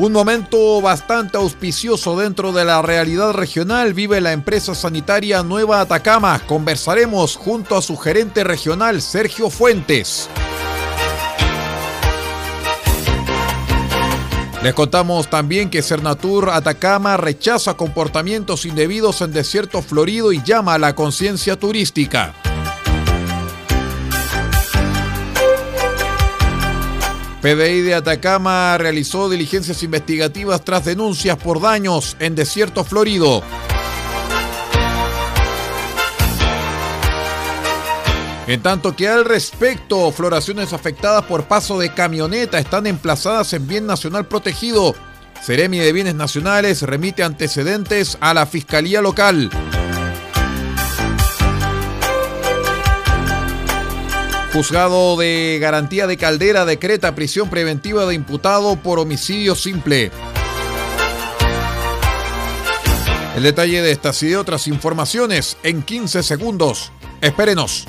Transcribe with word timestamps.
Un 0.00 0.12
momento 0.12 0.80
bastante 0.80 1.36
auspicioso 1.36 2.18
dentro 2.18 2.52
de 2.52 2.64
la 2.64 2.80
realidad 2.80 3.34
regional 3.34 3.92
vive 3.92 4.22
la 4.22 4.32
empresa 4.32 4.74
sanitaria 4.74 5.42
Nueva 5.42 5.82
Atacama. 5.82 6.40
Conversaremos 6.46 7.36
junto 7.36 7.76
a 7.76 7.82
su 7.82 7.98
gerente 7.98 8.42
regional 8.42 9.02
Sergio 9.02 9.50
Fuentes. 9.50 10.30
Les 14.62 14.72
contamos 14.72 15.28
también 15.28 15.68
que 15.68 15.82
Cernatur 15.82 16.48
Atacama 16.48 17.18
rechaza 17.18 17.74
comportamientos 17.74 18.64
indebidos 18.64 19.20
en 19.20 19.34
desierto 19.34 19.82
florido 19.82 20.32
y 20.32 20.42
llama 20.42 20.72
a 20.72 20.78
la 20.78 20.94
conciencia 20.94 21.58
turística. 21.58 22.32
PDI 27.42 27.80
de 27.80 27.94
Atacama 27.94 28.76
realizó 28.76 29.30
diligencias 29.30 29.82
investigativas 29.82 30.62
tras 30.62 30.84
denuncias 30.84 31.38
por 31.38 31.60
daños 31.60 32.16
en 32.20 32.34
desierto 32.34 32.84
florido. 32.84 33.42
En 38.46 38.60
tanto 38.62 38.94
que 38.94 39.08
al 39.08 39.24
respecto, 39.24 40.10
floraciones 40.10 40.72
afectadas 40.72 41.24
por 41.24 41.44
paso 41.44 41.78
de 41.78 41.94
camioneta 41.94 42.58
están 42.58 42.86
emplazadas 42.86 43.52
en 43.54 43.66
bien 43.66 43.86
nacional 43.86 44.26
protegido. 44.26 44.94
Seremi 45.40 45.78
de 45.78 45.92
Bienes 45.92 46.16
Nacionales 46.16 46.82
remite 46.82 47.22
antecedentes 47.22 48.18
a 48.20 48.34
la 48.34 48.44
Fiscalía 48.44 49.00
Local. 49.00 49.50
Juzgado 54.52 55.16
de 55.16 55.58
Garantía 55.60 56.08
de 56.08 56.16
Caldera 56.16 56.64
decreta 56.64 57.14
prisión 57.14 57.48
preventiva 57.48 58.04
de 58.06 58.14
imputado 58.14 58.74
por 58.74 58.98
homicidio 58.98 59.54
simple. 59.54 60.10
El 63.36 63.44
detalle 63.44 63.80
de 63.80 63.92
estas 63.92 64.20
y 64.24 64.28
de 64.28 64.36
otras 64.36 64.66
informaciones 64.66 65.56
en 65.62 65.82
15 65.82 66.24
segundos. 66.24 66.90
Espérenos. 67.20 67.86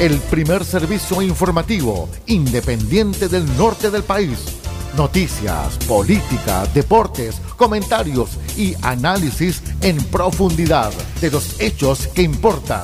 El 0.00 0.18
primer 0.18 0.64
servicio 0.64 1.22
informativo 1.22 2.08
independiente 2.26 3.28
del 3.28 3.46
norte 3.56 3.90
del 3.90 4.02
país. 4.02 4.59
Noticias, 4.96 5.78
política, 5.86 6.66
deportes, 6.74 7.40
comentarios 7.56 8.30
y 8.56 8.74
análisis 8.82 9.62
en 9.82 9.96
profundidad 10.04 10.92
de 11.20 11.30
los 11.30 11.60
hechos 11.60 12.08
que 12.08 12.22
importan. 12.22 12.82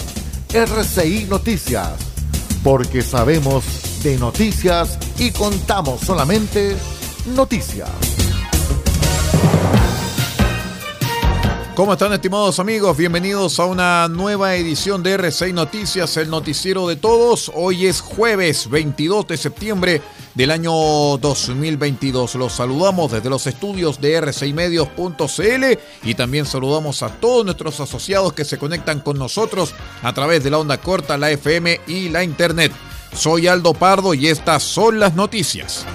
RCI 0.52 1.26
Noticias. 1.28 1.92
Porque 2.62 3.02
sabemos 3.02 3.64
de 4.02 4.16
noticias 4.18 4.98
y 5.18 5.32
contamos 5.32 6.00
solamente 6.00 6.76
noticias. 7.34 7.90
¿Cómo 11.76 11.92
están 11.92 12.12
estimados 12.14 12.58
amigos? 12.58 12.96
Bienvenidos 12.96 13.60
a 13.60 13.66
una 13.66 14.08
nueva 14.08 14.54
edición 14.54 15.02
de 15.02 15.18
R6 15.18 15.52
Noticias, 15.52 16.16
el 16.16 16.30
noticiero 16.30 16.88
de 16.88 16.96
todos. 16.96 17.52
Hoy 17.54 17.84
es 17.86 18.00
jueves 18.00 18.70
22 18.70 19.28
de 19.28 19.36
septiembre 19.36 20.02
del 20.36 20.52
año 20.52 20.72
2022. 21.18 22.36
Los 22.36 22.52
saludamos 22.52 23.10
desde 23.10 23.30
los 23.30 23.46
estudios 23.46 24.00
de 24.00 24.22
r6medios.cl 24.22 25.80
y 26.08 26.14
también 26.14 26.46
saludamos 26.46 27.02
a 27.02 27.08
todos 27.08 27.44
nuestros 27.44 27.80
asociados 27.80 28.34
que 28.34 28.44
se 28.44 28.58
conectan 28.58 29.00
con 29.00 29.18
nosotros 29.18 29.74
a 30.02 30.12
través 30.12 30.44
de 30.44 30.50
la 30.50 30.58
onda 30.58 30.78
corta, 30.78 31.16
la 31.16 31.30
FM 31.30 31.80
y 31.88 32.10
la 32.10 32.22
Internet. 32.22 32.70
Soy 33.14 33.48
Aldo 33.48 33.72
Pardo 33.72 34.12
y 34.14 34.28
estas 34.28 34.62
son 34.62 35.00
las 35.00 35.14
noticias. 35.14 35.86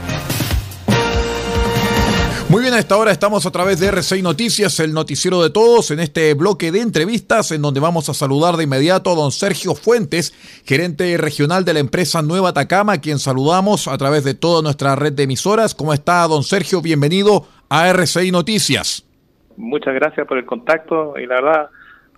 Muy 2.52 2.64
bien, 2.64 2.74
a 2.74 2.80
esta 2.80 2.98
hora 2.98 3.12
estamos 3.12 3.46
a 3.46 3.52
través 3.52 3.80
de 3.80 3.90
R6 3.90 4.22
Noticias, 4.22 4.78
el 4.82 4.94
noticiero 4.94 5.42
de 5.42 5.52
todos, 5.52 5.90
en 5.90 6.02
este 6.02 6.34
bloque 6.34 6.74
de 6.74 6.82
entrevistas 6.82 7.54
en 7.54 7.62
donde 7.62 7.80
vamos 7.80 8.10
a 8.10 8.14
saludar 8.14 8.58
de 8.58 8.66
inmediato 8.66 9.10
a 9.10 9.16
don 9.16 9.32
Sergio 9.32 9.74
Fuentes, 9.74 10.34
gerente 10.66 11.16
regional 11.16 11.64
de 11.64 11.76
la 11.76 11.80
empresa 11.80 12.22
Nueva 12.22 12.50
Atacama, 12.50 13.00
quien 13.00 13.20
saludamos 13.20 13.88
a 13.88 13.98
través 13.98 14.26
de 14.26 14.34
toda 14.34 14.62
nuestra 14.62 14.98
red 14.98 15.14
de 15.14 15.24
emisoras. 15.24 15.74
¿Cómo 15.74 15.94
está, 15.94 16.28
don 16.28 16.44
Sergio? 16.44 16.82
Bienvenido 16.82 17.46
a 17.70 17.90
R6 17.90 18.34
Noticias. 18.34 19.08
Muchas 19.56 19.94
gracias 19.94 20.28
por 20.28 20.38
el 20.38 20.46
contacto 20.46 21.14
y 21.18 21.28
la 21.28 21.36
verdad, 21.36 21.70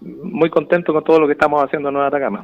muy 0.02 0.50
contento 0.50 0.94
con 0.94 1.04
todo 1.04 1.20
lo 1.20 1.28
que 1.28 1.34
estamos 1.34 1.64
haciendo 1.64 1.90
en 1.90 1.94
Nueva 1.94 2.08
Atacama. 2.08 2.44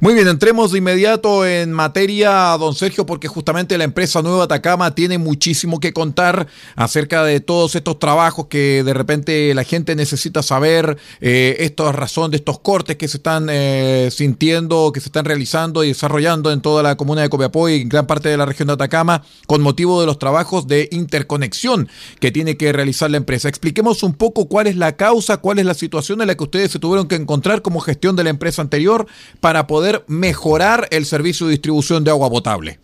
Muy 0.00 0.14
bien, 0.14 0.26
entremos 0.26 0.72
de 0.72 0.78
inmediato 0.78 1.46
en 1.46 1.72
materia, 1.72 2.56
don 2.58 2.74
Sergio, 2.74 3.06
porque 3.06 3.28
justamente 3.28 3.78
la 3.78 3.84
empresa 3.84 4.22
Nueva 4.22 4.44
Atacama 4.44 4.92
tiene 4.92 5.18
muchísimo 5.18 5.78
que 5.78 5.92
contar 5.92 6.48
acerca 6.74 7.22
de 7.22 7.38
todos 7.38 7.76
estos 7.76 8.00
trabajos 8.00 8.46
que 8.48 8.82
de 8.82 8.92
repente 8.92 9.54
la 9.54 9.62
gente 9.62 9.94
necesita 9.94 10.42
saber, 10.42 10.98
eh, 11.20 11.56
esta 11.60 11.92
razón 11.92 12.32
de 12.32 12.38
estos 12.38 12.58
cortes 12.58 12.96
que 12.96 13.06
se 13.06 13.18
están 13.18 13.46
eh, 13.48 14.08
sintiendo, 14.10 14.90
que 14.92 14.98
se 14.98 15.08
están 15.08 15.26
realizando 15.26 15.84
y 15.84 15.88
desarrollando 15.88 16.50
en 16.50 16.60
toda 16.60 16.82
la 16.82 16.96
comuna 16.96 17.22
de 17.22 17.28
Copiapó 17.28 17.68
y 17.68 17.82
en 17.82 17.88
gran 17.88 18.08
parte 18.08 18.28
de 18.28 18.36
la 18.36 18.46
región 18.46 18.66
de 18.66 18.74
Atacama, 18.74 19.22
con 19.46 19.62
motivo 19.62 20.00
de 20.00 20.06
los 20.06 20.18
trabajos 20.18 20.66
de 20.66 20.88
interconexión 20.90 21.88
que 22.18 22.32
tiene 22.32 22.56
que 22.56 22.72
realizar 22.72 23.12
la 23.12 23.18
empresa. 23.18 23.48
Expliquemos 23.48 24.02
un 24.02 24.14
poco 24.14 24.48
cuál 24.48 24.66
es 24.66 24.76
la 24.76 24.96
causa, 24.96 25.36
cuál 25.36 25.60
es 25.60 25.66
la 25.66 25.74
situación 25.74 26.20
en 26.20 26.26
la 26.26 26.34
que 26.34 26.44
ustedes 26.44 26.72
se 26.72 26.80
tuvieron 26.80 27.06
que 27.06 27.14
encontrar 27.14 27.62
como 27.62 27.78
gestión 27.78 28.16
de 28.16 28.24
la 28.24 28.30
empresa 28.30 28.60
anterior 28.60 29.06
para 29.40 29.68
poder 29.68 29.83
mejorar 30.06 30.86
el 30.90 31.04
servicio 31.04 31.46
de 31.46 31.52
distribución 31.52 32.04
de 32.04 32.10
agua 32.10 32.30
potable? 32.30 32.78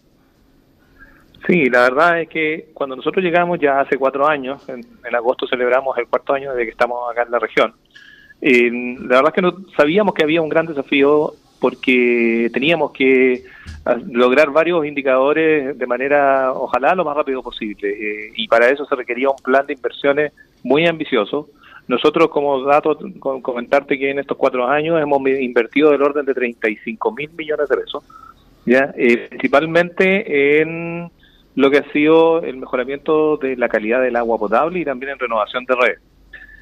Sí, 1.47 1.69
la 1.70 1.81
verdad 1.82 2.20
es 2.20 2.29
que 2.29 2.69
cuando 2.75 2.97
nosotros 2.97 3.25
llegamos 3.25 3.58
ya 3.58 3.81
hace 3.81 3.97
cuatro 3.97 4.26
años, 4.26 4.62
en, 4.69 4.85
agosto 5.14 5.47
celebramos 5.49 5.97
el 5.99 6.06
cuarto 6.06 6.35
año 6.35 6.55
de 6.55 6.64
que 6.64 6.70
estamos 6.70 7.11
acá 7.11 7.23
en 7.23 7.31
la 7.31 7.38
región, 7.38 7.75
la 8.41 9.17
verdad 9.17 9.29
es 9.29 9.35
que 9.35 9.43
no 9.43 9.56
sabíamos 9.76 10.14
que 10.14 10.23
había 10.23 10.43
un 10.43 10.49
gran 10.49 10.67
desafío 10.67 11.35
porque 11.61 12.50
teníamos 12.52 12.93
que 12.93 13.44
ah, 13.85 13.97
lograr 14.11 14.50
varios 14.50 14.87
indicadores 14.87 15.79
de 15.79 15.87
manera, 15.87 16.52
ojalá, 16.52 16.94
lo 16.94 17.05
más 17.05 17.17
rápido 17.17 17.43
posible. 17.43 17.91
Eh, 17.91 18.32
y 18.35 18.49
para 18.49 18.70
eso 18.70 18.87
se 18.87 18.97
requería 18.97 19.29
un 19.29 19.37
plan 19.37 19.67
de 19.67 19.75
inversiones 19.75 20.32
muy 20.62 20.87
ambicioso 20.87 21.49
nosotros, 21.90 22.28
como 22.28 22.62
dato, 22.62 22.96
comentarte 23.19 23.98
que 23.98 24.10
en 24.10 24.20
estos 24.20 24.37
cuatro 24.37 24.66
años 24.66 25.00
hemos 25.02 25.20
invertido 25.26 25.90
del 25.90 26.02
orden 26.02 26.25
de 26.25 26.34
35 26.34 27.12
mil 27.12 27.31
millones 27.37 27.69
de 27.69 27.76
pesos, 27.76 28.04
¿ya? 28.64 28.94
Eh, 28.96 29.26
principalmente 29.28 30.60
en 30.60 31.10
lo 31.56 31.69
que 31.69 31.78
ha 31.78 31.92
sido 31.92 32.42
el 32.42 32.58
mejoramiento 32.58 33.37
de 33.38 33.56
la 33.56 33.69
calidad 33.69 34.00
del 34.00 34.14
agua 34.14 34.38
potable 34.38 34.78
y 34.78 34.84
también 34.84 35.12
en 35.12 35.19
renovación 35.19 35.64
de 35.64 35.75
redes. 35.75 36.00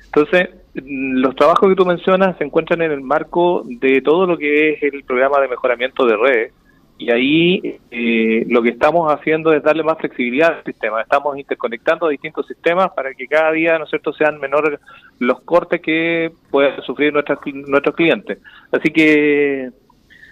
Entonces, 0.06 0.48
los 0.72 1.36
trabajos 1.36 1.68
que 1.68 1.76
tú 1.76 1.84
mencionas 1.84 2.38
se 2.38 2.44
encuentran 2.44 2.80
en 2.80 2.92
el 2.92 3.02
marco 3.02 3.64
de 3.66 4.00
todo 4.00 4.26
lo 4.26 4.38
que 4.38 4.70
es 4.70 4.82
el 4.82 5.04
programa 5.04 5.40
de 5.40 5.48
mejoramiento 5.48 6.06
de 6.06 6.16
redes 6.16 6.52
y 6.98 7.12
ahí 7.12 7.78
eh, 7.92 8.44
lo 8.48 8.60
que 8.60 8.70
estamos 8.70 9.12
haciendo 9.12 9.52
es 9.52 9.62
darle 9.62 9.84
más 9.84 9.98
flexibilidad 9.98 10.56
al 10.58 10.64
sistema. 10.64 11.00
Estamos 11.00 11.38
interconectando 11.38 12.08
distintos 12.08 12.46
sistemas 12.48 12.90
para 12.90 13.14
que 13.14 13.28
cada 13.28 13.52
día, 13.52 13.78
¿no 13.78 13.84
es 13.84 13.90
cierto?, 13.90 14.12
sean 14.12 14.40
menores 14.40 14.80
los 15.20 15.40
cortes 15.42 15.80
que 15.80 16.32
puedan 16.50 16.82
sufrir 16.82 17.12
nuestros 17.12 17.38
nuestros 17.68 17.94
clientes. 17.94 18.38
Así 18.72 18.90
que 18.90 19.70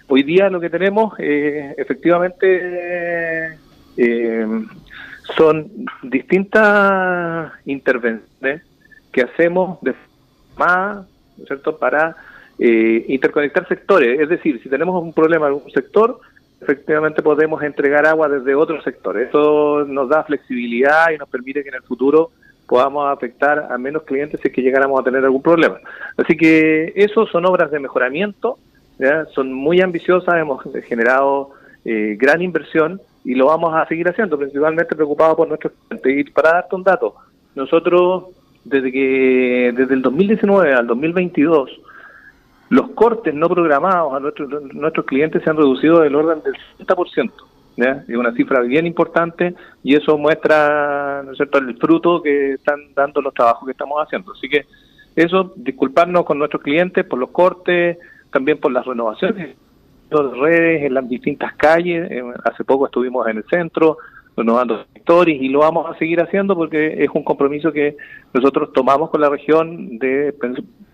hoy 0.09 0.23
día 0.23 0.49
lo 0.49 0.59
que 0.59 0.69
tenemos 0.69 1.13
eh, 1.19 1.73
efectivamente 1.77 3.57
eh, 3.95 4.47
son 5.37 5.71
distintas 6.03 7.53
intervenciones 7.65 8.63
que 9.13 9.21
hacemos 9.21 9.79
de 9.81 9.95
más, 10.57 10.97
¿no 11.37 11.43
es 11.43 11.47
cierto?, 11.47 11.77
para 11.77 12.17
eh, 12.59 13.05
interconectar 13.07 13.67
sectores. 13.67 14.19
Es 14.19 14.27
decir, 14.27 14.61
si 14.61 14.67
tenemos 14.67 15.01
un 15.01 15.13
problema 15.13 15.47
en 15.47 15.53
un 15.53 15.71
sector, 15.71 16.19
efectivamente 16.61 17.21
podemos 17.21 17.61
entregar 17.61 18.05
agua 18.05 18.27
desde 18.27 18.55
otro 18.55 18.81
sector. 18.81 19.19
Eso 19.19 19.85
nos 19.85 20.09
da 20.09 20.23
flexibilidad 20.23 21.11
y 21.13 21.17
nos 21.17 21.29
permite 21.29 21.63
que 21.63 21.69
en 21.69 21.75
el 21.75 21.83
futuro 21.83 22.31
podamos 22.67 23.11
afectar 23.11 23.67
a 23.71 23.77
menos 23.77 24.03
clientes 24.03 24.39
si 24.41 24.49
es 24.49 24.53
que 24.53 24.61
llegáramos 24.61 24.99
a 24.99 25.03
tener 25.03 25.23
algún 25.23 25.41
problema. 25.41 25.79
Así 26.17 26.35
que 26.35 26.91
eso 26.95 27.25
son 27.27 27.45
obras 27.45 27.71
de 27.71 27.79
mejoramiento, 27.79 28.57
son 29.33 29.53
muy 29.53 29.81
ambiciosas, 29.81 30.35
hemos 30.35 30.61
generado 30.85 31.51
eh, 31.85 32.17
gran 32.19 32.41
inversión 32.41 32.99
y 33.23 33.35
lo 33.35 33.47
vamos 33.47 33.73
a 33.73 33.85
seguir 33.87 34.07
haciendo, 34.09 34.37
principalmente 34.37 34.95
preocupados 34.95 35.37
por 35.37 35.47
nuestros 35.47 35.73
clientes. 35.87 36.27
Y 36.27 36.31
para 36.31 36.53
darte 36.53 36.75
un 36.75 36.83
dato, 36.83 37.15
nosotros 37.55 38.25
desde 38.65 38.91
que 38.91 39.73
desde 39.75 39.93
el 39.93 40.01
2019 40.01 40.73
al 40.73 40.87
2022 40.87 41.69
los 42.69 42.89
cortes 42.91 43.33
no 43.33 43.49
programados 43.49 44.13
a 44.13 44.19
nuestros 44.19 44.49
nuestros 44.73 45.05
clientes 45.05 45.41
se 45.43 45.49
han 45.49 45.57
reducido 45.57 46.01
del 46.01 46.15
orden 46.15 46.41
del 46.43 46.55
60%. 46.85 47.31
¿ya? 47.77 48.03
Es 48.07 48.15
una 48.15 48.33
cifra 48.33 48.61
bien 48.61 48.85
importante 48.85 49.55
y 49.83 49.95
eso 49.95 50.17
muestra 50.17 51.21
el 51.21 51.77
fruto 51.77 52.21
que 52.21 52.53
están 52.53 52.93
dando 52.93 53.21
los 53.21 53.33
trabajos 53.33 53.65
que 53.65 53.71
estamos 53.71 53.97
haciendo. 54.03 54.33
Así 54.33 54.49
que 54.49 54.65
eso, 55.15 55.53
disculparnos 55.55 56.25
con 56.25 56.37
nuestros 56.37 56.61
clientes 56.61 57.05
por 57.05 57.19
los 57.19 57.31
cortes, 57.31 57.97
también 58.31 58.59
por 58.59 58.71
las 58.71 58.85
renovaciones 58.85 59.55
de 60.09 60.17
redes 60.39 60.83
en 60.83 60.93
las 60.93 61.07
distintas 61.07 61.53
calles. 61.55 62.09
Eh, 62.11 62.23
hace 62.43 62.63
poco 62.63 62.85
estuvimos 62.85 63.27
en 63.27 63.37
el 63.37 63.43
centro 63.45 63.97
renovando 64.35 64.85
sectores 64.93 65.41
y 65.41 65.49
lo 65.49 65.59
vamos 65.59 65.89
a 65.89 65.97
seguir 65.97 66.21
haciendo 66.21 66.55
porque 66.55 67.03
es 67.03 67.09
un 67.11 67.23
compromiso 67.23 67.71
que 67.71 67.97
nosotros 68.33 68.71
tomamos 68.71 69.09
con 69.09 69.19
la 69.19 69.29
región 69.29 69.97
de 69.97 70.33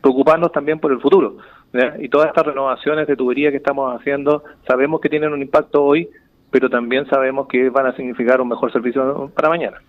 preocuparnos 0.01 0.51
también 0.53 0.79
por 0.79 0.93
el 0.93 1.01
futuro. 1.01 1.37
Y 1.99 2.09
todas 2.09 2.27
estas 2.27 2.45
renovaciones 2.45 3.07
de 3.07 3.15
tubería 3.15 3.49
que 3.49 3.57
estamos 3.57 3.99
haciendo 3.99 4.43
sabemos 4.67 5.01
que 5.01 5.09
tienen 5.09 5.33
un 5.33 5.41
impacto 5.41 5.83
hoy, 5.83 6.07
pero 6.51 6.69
también 6.69 7.07
sabemos 7.07 7.47
que 7.47 7.69
van 7.69 7.87
a 7.87 7.95
significar 7.95 8.39
un 8.41 8.49
mejor 8.49 8.71
servicio 8.71 9.31
para 9.35 9.49
mañana. 9.49 9.81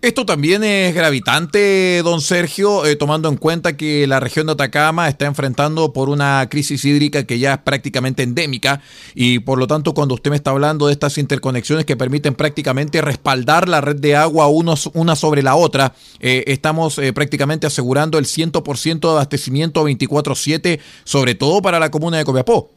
Esto 0.00 0.24
también 0.24 0.62
es 0.62 0.94
gravitante, 0.94 2.02
don 2.04 2.20
Sergio, 2.20 2.86
eh, 2.86 2.94
tomando 2.94 3.28
en 3.28 3.36
cuenta 3.36 3.76
que 3.76 4.06
la 4.06 4.20
región 4.20 4.46
de 4.46 4.52
Atacama 4.52 5.08
está 5.08 5.26
enfrentando 5.26 5.92
por 5.92 6.08
una 6.08 6.46
crisis 6.48 6.84
hídrica 6.84 7.26
que 7.26 7.40
ya 7.40 7.54
es 7.54 7.58
prácticamente 7.58 8.22
endémica 8.22 8.80
y 9.16 9.40
por 9.40 9.58
lo 9.58 9.66
tanto 9.66 9.94
cuando 9.94 10.14
usted 10.14 10.30
me 10.30 10.36
está 10.36 10.50
hablando 10.50 10.86
de 10.86 10.92
estas 10.92 11.18
interconexiones 11.18 11.84
que 11.84 11.96
permiten 11.96 12.34
prácticamente 12.34 13.00
respaldar 13.00 13.68
la 13.68 13.80
red 13.80 13.96
de 13.96 14.14
agua 14.14 14.46
una 14.46 15.16
sobre 15.16 15.42
la 15.42 15.56
otra, 15.56 15.94
eh, 16.20 16.44
estamos 16.46 16.98
eh, 16.98 17.12
prácticamente 17.12 17.66
asegurando 17.66 18.18
el 18.18 18.26
100% 18.26 19.00
de 19.00 19.12
abastecimiento 19.14 19.82
24/7, 19.84 20.78
sobre 21.02 21.34
todo 21.34 21.60
para 21.60 21.80
la 21.80 21.90
comuna 21.90 22.18
de 22.18 22.24
Copiapó. 22.24 22.70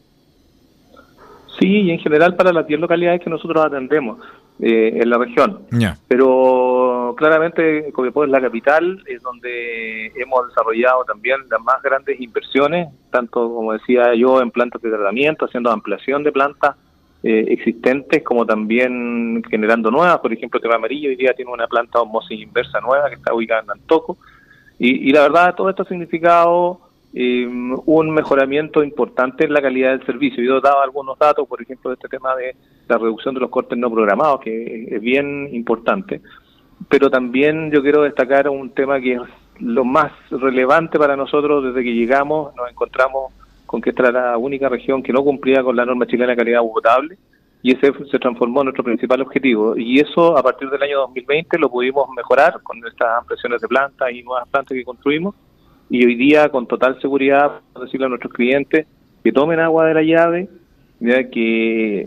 Sí, 1.60 1.82
y 1.82 1.90
en 1.92 2.00
general 2.00 2.34
para 2.34 2.52
las 2.52 2.66
10 2.66 2.80
localidades 2.80 3.20
que 3.22 3.30
nosotros 3.30 3.64
atendemos 3.64 4.18
eh, 4.60 5.00
en 5.02 5.10
la 5.10 5.18
región. 5.18 5.62
Pero 6.08 7.14
claramente 7.18 7.90
Copiapó 7.92 8.24
es 8.24 8.30
la 8.30 8.40
capital, 8.40 9.02
es 9.06 9.22
donde 9.22 10.06
hemos 10.14 10.48
desarrollado 10.48 11.04
también 11.04 11.40
las 11.50 11.60
más 11.62 11.82
grandes 11.82 12.20
inversiones, 12.20 12.88
tanto 13.10 13.52
como 13.52 13.72
decía 13.72 14.14
yo 14.14 14.40
en 14.40 14.50
plantas 14.50 14.80
de 14.82 14.90
tratamiento, 14.90 15.46
haciendo 15.46 15.70
ampliación 15.70 16.22
de 16.22 16.32
plantas 16.32 16.76
eh, 17.24 17.46
existentes, 17.48 18.22
como 18.22 18.46
también 18.46 19.42
generando 19.48 19.90
nuevas. 19.90 20.18
Por 20.18 20.32
ejemplo, 20.32 20.60
Tema 20.60 20.76
Amarillo 20.76 21.08
hoy 21.08 21.16
día 21.16 21.34
tiene 21.34 21.50
una 21.50 21.66
planta 21.66 22.00
osmosis 22.00 22.40
inversa 22.40 22.80
nueva 22.80 23.08
que 23.08 23.16
está 23.16 23.34
ubicada 23.34 23.62
en 23.62 23.70
Antoco. 23.70 24.18
Y, 24.78 25.08
y 25.08 25.12
la 25.12 25.22
verdad, 25.22 25.54
todo 25.54 25.70
esto 25.70 25.82
ha 25.82 25.86
significado 25.86 26.91
eh, 27.14 27.46
un 27.46 28.10
mejoramiento 28.10 28.82
importante 28.82 29.44
en 29.44 29.52
la 29.52 29.60
calidad 29.60 29.90
del 29.90 30.06
servicio. 30.06 30.42
Yo 30.42 30.60
daba 30.60 30.82
algunos 30.82 31.18
datos, 31.18 31.46
por 31.46 31.60
ejemplo, 31.60 31.90
de 31.90 31.94
este 31.94 32.08
tema 32.08 32.34
de 32.36 32.56
la 32.88 32.98
reducción 32.98 33.34
de 33.34 33.40
los 33.40 33.50
cortes 33.50 33.78
no 33.78 33.90
programados, 33.90 34.40
que 34.40 34.88
es 34.90 35.00
bien 35.00 35.48
importante, 35.52 36.22
pero 36.88 37.10
también 37.10 37.70
yo 37.70 37.82
quiero 37.82 38.02
destacar 38.02 38.48
un 38.48 38.70
tema 38.70 39.00
que 39.00 39.14
es 39.14 39.20
lo 39.60 39.84
más 39.84 40.12
relevante 40.30 40.98
para 40.98 41.16
nosotros 41.16 41.64
desde 41.64 41.84
que 41.84 41.94
llegamos, 41.94 42.54
nos 42.56 42.70
encontramos 42.70 43.32
con 43.66 43.80
que 43.80 43.90
esta 43.90 44.08
era 44.08 44.30
la 44.32 44.38
única 44.38 44.68
región 44.68 45.02
que 45.02 45.12
no 45.12 45.22
cumplía 45.22 45.62
con 45.62 45.76
la 45.76 45.84
norma 45.84 46.06
chilena 46.06 46.32
de 46.32 46.36
calidad 46.36 46.60
potable 46.60 47.16
y 47.62 47.72
ese 47.72 47.92
se 48.10 48.18
transformó 48.18 48.60
en 48.60 48.66
nuestro 48.66 48.84
principal 48.84 49.20
objetivo. 49.20 49.76
Y 49.76 50.00
eso 50.00 50.36
a 50.36 50.42
partir 50.42 50.68
del 50.68 50.82
año 50.82 50.98
2020 51.00 51.58
lo 51.58 51.70
pudimos 51.70 52.08
mejorar 52.16 52.60
con 52.62 52.78
estas 52.84 53.20
ampliaciones 53.20 53.60
de 53.60 53.68
plantas 53.68 54.10
y 54.10 54.22
nuevas 54.22 54.48
plantas 54.48 54.76
que 54.76 54.84
construimos 54.84 55.34
y 55.92 56.06
hoy 56.06 56.14
día 56.14 56.48
con 56.48 56.66
total 56.66 56.98
seguridad 57.02 57.60
decirle 57.78 58.06
a 58.06 58.08
nuestros 58.08 58.32
clientes 58.32 58.86
que 59.22 59.30
tomen 59.30 59.60
agua 59.60 59.84
de 59.84 59.92
la 59.92 60.02
llave, 60.02 60.48
que 61.30 62.00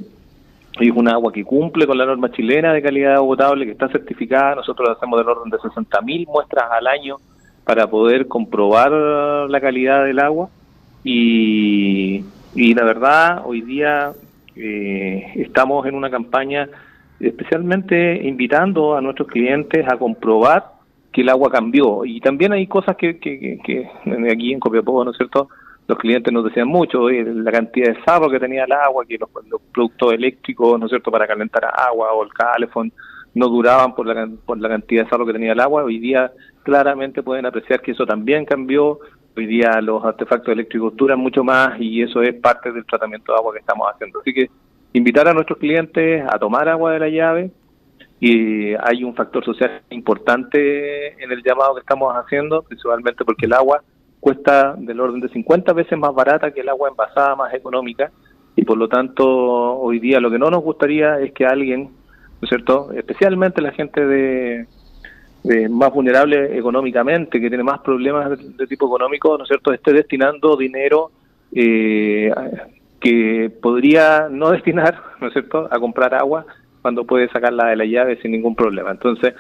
es 0.79 0.91
un 0.91 1.07
agua 1.07 1.31
que 1.31 1.43
cumple 1.43 1.85
con 1.85 1.95
la 1.95 2.07
norma 2.07 2.31
chilena 2.31 2.73
de 2.73 2.81
calidad 2.81 3.19
potable, 3.19 3.63
que 3.63 3.73
está 3.73 3.87
certificada, 3.89 4.55
nosotros 4.55 4.89
hacemos 4.89 5.19
del 5.19 5.29
orden 5.29 5.51
de 5.51 5.57
60.000 5.57 6.25
muestras 6.25 6.65
al 6.71 6.87
año 6.87 7.17
para 7.63 7.87
poder 7.87 8.27
comprobar 8.27 8.91
la 8.91 9.61
calidad 9.61 10.03
del 10.03 10.17
agua. 10.17 10.49
Y, 11.03 12.25
y 12.55 12.73
la 12.73 12.85
verdad 12.85 13.43
hoy 13.45 13.61
día 13.61 14.13
eh, 14.55 15.31
estamos 15.35 15.85
en 15.85 15.93
una 15.93 16.09
campaña 16.09 16.67
especialmente 17.19 18.27
invitando 18.27 18.97
a 18.97 19.01
nuestros 19.01 19.27
clientes 19.27 19.85
a 19.87 19.95
comprobar 19.97 20.74
que 21.15 21.21
el 21.21 21.29
agua 21.29 21.49
cambió. 21.49 22.03
Y 22.03 22.19
también 22.19 22.51
hay 22.51 22.67
cosas 22.67 22.97
que, 22.97 23.17
que, 23.17 23.57
que, 23.63 23.89
aquí 24.29 24.51
en 24.51 24.59
Copiapó, 24.59 25.05
¿no 25.05 25.11
es 25.11 25.17
cierto? 25.17 25.47
Los 25.87 25.97
clientes 25.97 26.33
nos 26.33 26.43
decían 26.43 26.67
mucho, 26.67 27.09
la 27.09 27.51
cantidad 27.53 27.93
de 27.95 28.03
sarro 28.03 28.29
que 28.29 28.37
tenía 28.37 28.65
el 28.65 28.71
agua, 28.73 29.05
que 29.05 29.17
los, 29.17 29.29
productos 29.73 30.11
eléctricos, 30.11 30.77
¿no 30.77 30.87
es 30.87 30.89
cierto?, 30.89 31.11
para 31.11 31.25
calentar 31.25 31.71
agua 31.73 32.11
o 32.11 32.23
el 32.23 32.33
calefón 32.33 32.91
no 33.33 33.47
duraban 33.47 33.95
por 33.95 34.07
la, 34.07 34.29
por 34.45 34.59
la 34.59 34.67
cantidad 34.67 35.05
de 35.05 35.09
sarro 35.09 35.25
que 35.25 35.31
tenía 35.31 35.53
el 35.53 35.59
agua. 35.61 35.85
Hoy 35.85 35.99
día 35.99 36.33
claramente 36.63 37.23
pueden 37.23 37.45
apreciar 37.45 37.81
que 37.81 37.91
eso 37.91 38.05
también 38.05 38.43
cambió. 38.43 38.99
Hoy 39.37 39.45
día 39.45 39.79
los 39.81 40.03
artefactos 40.03 40.51
eléctricos 40.51 40.97
duran 40.97 41.19
mucho 41.19 41.45
más 41.45 41.79
y 41.79 42.01
eso 42.01 42.21
es 42.23 42.33
parte 42.33 42.73
del 42.73 42.85
tratamiento 42.85 43.31
de 43.31 43.37
agua 43.37 43.53
que 43.53 43.59
estamos 43.59 43.87
haciendo. 43.89 44.19
Así 44.19 44.33
que 44.33 44.49
invitar 44.91 45.29
a 45.29 45.33
nuestros 45.33 45.59
clientes 45.59 46.25
a 46.29 46.37
tomar 46.37 46.67
agua 46.67 46.91
de 46.91 46.99
la 46.99 47.07
llave, 47.07 47.51
y 48.19 48.73
hay 48.75 49.03
un 49.03 49.13
factor 49.13 49.43
social 49.43 49.81
importante 49.89 51.21
en 51.21 51.31
el 51.31 51.43
llamado 51.43 51.75
que 51.75 51.81
estamos 51.81 52.13
haciendo, 52.13 52.63
principalmente 52.63 53.25
porque 53.25 53.45
el 53.45 53.53
agua 53.53 53.81
cuesta 54.19 54.75
del 54.77 54.99
orden 54.99 55.19
de 55.19 55.29
50 55.29 55.73
veces 55.73 55.97
más 55.99 56.13
barata 56.13 56.51
que 56.51 56.61
el 56.61 56.69
agua 56.69 56.89
envasada 56.89 57.35
más 57.35 57.53
económica 57.53 58.11
y 58.55 58.63
por 58.63 58.77
lo 58.77 58.87
tanto 58.87 59.27
hoy 59.27 59.99
día 59.99 60.19
lo 60.19 60.31
que 60.31 60.39
no 60.39 60.49
nos 60.49 60.63
gustaría 60.63 61.19
es 61.19 61.33
que 61.33 61.45
alguien, 61.45 61.83
¿no 61.83 62.39
es 62.41 62.49
cierto?, 62.49 62.91
especialmente 62.93 63.61
la 63.61 63.71
gente 63.71 64.05
de, 64.05 64.67
más 65.69 65.93
vulnerable 65.93 66.57
económicamente, 66.57 67.39
que 67.39 67.49
tiene 67.49 67.63
más 67.63 67.79
problemas 67.81 68.31
de, 68.39 68.67
tipo 68.67 68.87
económico, 68.87 69.37
¿no 69.37 69.43
es 69.43 69.47
cierto?, 69.47 69.73
esté 69.73 69.93
destinando 69.93 70.55
dinero 70.55 71.11
eh, 71.53 72.31
que 72.99 73.51
podría 73.61 74.27
no 74.31 74.51
destinar, 74.51 74.99
¿no 75.19 75.27
es 75.27 75.33
cierto?, 75.33 75.67
a 75.69 75.79
comprar 75.79 76.15
agua 76.15 76.45
cuando 76.85 77.03
puede 77.03 77.27
sacarla 77.29 77.69
de 77.69 77.77
la 77.77 77.85
llave 77.85 78.21
sin 78.21 78.31
ningún 78.31 78.55
problema. 78.55 78.91
Entonces, 78.91 79.33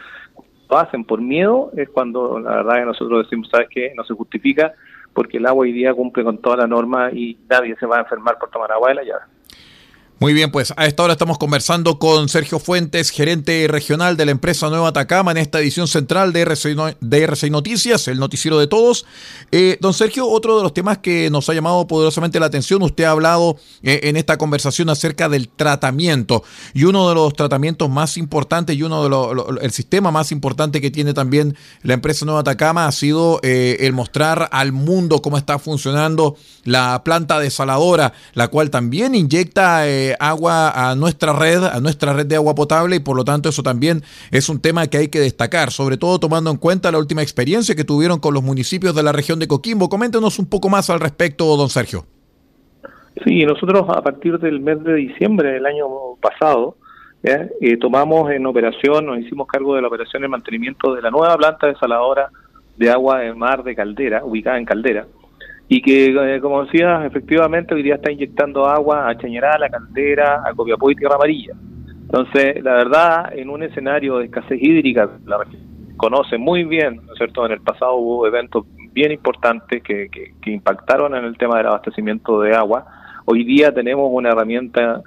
lo 0.67 0.77
hacen 0.79 1.05
por 1.05 1.21
miedo, 1.21 1.69
es 1.77 1.87
cuando 1.89 2.39
la 2.39 2.55
verdad 2.55 2.77
que 2.77 2.85
nosotros 2.85 3.23
decimos, 3.23 3.49
¿sabes 3.51 3.67
qué? 3.69 3.93
No 3.95 4.03
se 4.03 4.15
justifica 4.15 4.73
porque 5.13 5.37
el 5.37 5.45
agua 5.45 5.61
hoy 5.61 5.71
día 5.71 5.93
cumple 5.93 6.23
con 6.23 6.39
toda 6.39 6.57
la 6.57 6.65
norma 6.65 7.11
y 7.11 7.37
nadie 7.47 7.75
se 7.75 7.85
va 7.85 7.97
a 7.97 7.99
enfermar 7.99 8.39
por 8.39 8.49
tomar 8.49 8.71
agua 8.71 8.89
de 8.89 8.95
la 8.95 9.03
llave. 9.03 9.34
Muy 10.17 10.31
bien, 10.31 10.49
pues 10.49 10.73
a 10.77 10.85
esta 10.85 11.03
hora 11.03 11.11
estamos 11.11 11.37
conversando 11.37 11.99
con 11.99 12.29
Sergio 12.29 12.57
Fuentes, 12.57 13.09
gerente 13.09 13.67
regional 13.67 14.15
de 14.15 14.23
la 14.23 14.31
empresa 14.31 14.69
Nueva 14.69 14.87
Atacama, 14.87 15.31
en 15.31 15.37
esta 15.37 15.59
edición 15.59 15.89
central 15.89 16.31
de 16.31 16.41
RCI, 16.43 17.49
Noticias, 17.49 18.07
el 18.07 18.17
noticiero 18.17 18.57
de 18.57 18.67
todos. 18.67 19.05
Eh, 19.51 19.77
don 19.81 19.93
Sergio, 19.93 20.25
otro 20.29 20.55
de 20.55 20.63
los 20.63 20.73
temas 20.73 20.99
que 20.99 21.29
nos 21.29 21.49
ha 21.49 21.53
llamado 21.53 21.85
poderosamente 21.85 22.39
la 22.39 22.45
atención, 22.45 22.81
usted 22.81 23.03
ha 23.03 23.11
hablado 23.11 23.57
eh, 23.83 23.99
en 24.03 24.15
esta 24.15 24.37
conversación 24.37 24.89
acerca 24.89 25.27
del 25.27 25.49
tratamiento 25.49 26.43
y 26.73 26.85
uno 26.85 27.09
de 27.09 27.15
los 27.15 27.33
tratamientos 27.33 27.89
más 27.89 28.15
importantes 28.15 28.77
y 28.77 28.83
uno 28.83 29.03
de 29.03 29.09
los, 29.09 29.33
el 29.61 29.71
sistema 29.71 30.11
más 30.11 30.31
importante 30.31 30.79
que 30.79 30.91
tiene 30.91 31.13
también 31.13 31.57
la 31.83 31.93
empresa 31.93 32.23
Nueva 32.23 32.39
Atacama 32.39 32.87
ha 32.87 32.91
sido 32.93 33.41
eh, 33.43 33.79
el 33.81 33.91
mostrar 33.91 34.47
al 34.53 34.71
mundo 34.71 35.21
cómo 35.21 35.37
está 35.37 35.59
funcionando 35.59 36.37
la 36.63 37.03
planta 37.03 37.37
desaladora, 37.37 38.13
la 38.33 38.47
cual 38.47 38.69
también 38.69 39.13
inyecta 39.13 39.85
agua 40.19 40.89
a 40.89 40.95
nuestra 40.95 41.33
red, 41.33 41.63
a 41.63 41.79
nuestra 41.79 42.13
red 42.13 42.25
de 42.25 42.35
agua 42.35 42.55
potable 42.55 42.95
y 42.95 42.99
por 42.99 43.15
lo 43.17 43.23
tanto 43.23 43.49
eso 43.49 43.63
también 43.63 44.01
es 44.31 44.49
un 44.49 44.61
tema 44.61 44.87
que 44.87 44.97
hay 44.97 45.07
que 45.07 45.19
destacar, 45.19 45.71
sobre 45.71 45.97
todo 45.97 46.19
tomando 46.19 46.51
en 46.51 46.57
cuenta 46.57 46.91
la 46.91 46.99
última 46.99 47.21
experiencia 47.21 47.75
que 47.75 47.83
tuvieron 47.83 48.19
con 48.19 48.33
los 48.33 48.43
municipios 48.43 48.95
de 48.95 49.03
la 49.03 49.11
región 49.11 49.39
de 49.39 49.47
Coquimbo. 49.47 49.89
Coméntenos 49.89 50.39
un 50.39 50.49
poco 50.49 50.69
más 50.69 50.89
al 50.89 50.99
respecto, 50.99 51.57
don 51.57 51.69
Sergio. 51.69 52.05
Sí, 53.23 53.43
nosotros 53.45 53.85
a 53.89 54.01
partir 54.01 54.37
del 54.39 54.59
mes 54.59 54.83
de 54.83 54.95
diciembre 54.95 55.53
del 55.53 55.65
año 55.65 55.87
pasado 56.21 56.75
eh, 57.23 57.77
tomamos 57.77 58.29
en 58.31 58.45
operación, 58.45 59.05
nos 59.07 59.19
hicimos 59.19 59.47
cargo 59.47 59.75
de 59.75 59.81
la 59.81 59.87
operación 59.87 60.21
de 60.21 60.27
mantenimiento 60.27 60.93
de 60.93 61.01
la 61.01 61.09
nueva 61.09 61.35
planta 61.37 61.67
desaladora 61.67 62.29
de 62.77 62.91
agua 62.91 63.19
de 63.19 63.33
mar 63.33 63.63
de 63.63 63.75
Caldera, 63.75 64.23
ubicada 64.23 64.57
en 64.57 64.65
Caldera, 64.65 65.07
y 65.67 65.81
que, 65.81 66.35
eh, 66.35 66.41
como 66.41 66.63
decía, 66.65 67.05
efectivamente 67.05 67.73
hoy 67.73 67.83
día 67.83 67.95
está 67.95 68.11
inyectando 68.11 68.67
agua 68.67 69.09
a 69.09 69.17
Chañaral, 69.17 69.63
a 69.63 69.69
Caldera, 69.69 70.43
a 70.45 70.53
Copiapó 70.53 70.91
y 70.91 70.95
Tierra 70.95 71.15
Amarilla. 71.15 71.53
Entonces, 72.01 72.63
la 72.63 72.73
verdad, 72.73 73.33
en 73.35 73.49
un 73.49 73.63
escenario 73.63 74.19
de 74.19 74.25
escasez 74.25 74.61
hídrica, 74.61 75.09
la 75.25 75.39
conoce 75.97 76.37
muy 76.37 76.63
bien, 76.65 76.97
¿no 76.97 77.13
es 77.13 77.17
cierto? 77.17 77.45
En 77.45 77.53
el 77.53 77.61
pasado 77.61 77.95
hubo 77.95 78.27
eventos 78.27 78.65
bien 78.93 79.11
importantes 79.11 79.81
que, 79.81 80.09
que, 80.09 80.51
impactaron 80.51 81.15
en 81.15 81.25
el 81.25 81.37
tema 81.37 81.57
del 81.57 81.67
abastecimiento 81.67 82.41
de 82.41 82.55
agua. 82.55 82.85
Hoy 83.25 83.43
día 83.43 83.73
tenemos 83.73 84.09
una 84.11 84.29
herramienta 84.29 85.01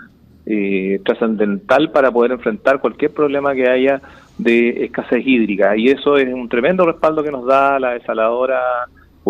eh, 0.44 1.00
trascendental 1.04 1.90
para 1.92 2.10
poder 2.10 2.32
enfrentar 2.32 2.80
cualquier 2.80 3.12
problema 3.12 3.54
que 3.54 3.68
haya 3.68 4.02
de 4.38 4.84
escasez 4.84 5.26
hídrica 5.26 5.76
y 5.76 5.88
eso 5.88 6.16
es 6.16 6.32
un 6.32 6.48
tremendo 6.48 6.86
respaldo 6.86 7.22
que 7.22 7.30
nos 7.30 7.44
da 7.44 7.78
la 7.78 7.90
desaladora 7.92 8.60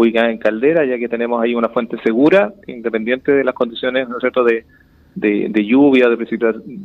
ubicada 0.00 0.30
en 0.30 0.38
Caldera, 0.38 0.84
ya 0.84 0.96
que 0.96 1.08
tenemos 1.08 1.42
ahí 1.42 1.54
una 1.54 1.70
fuente 1.70 1.98
segura, 2.04 2.52
independiente 2.68 3.32
de 3.32 3.42
las 3.42 3.54
condiciones, 3.54 4.08
¿no 4.08 4.16
es 4.16 4.20
cierto?, 4.20 4.44
de, 4.44 4.64
de, 5.16 5.64
lluvia, 5.66 6.08
de 6.08 6.16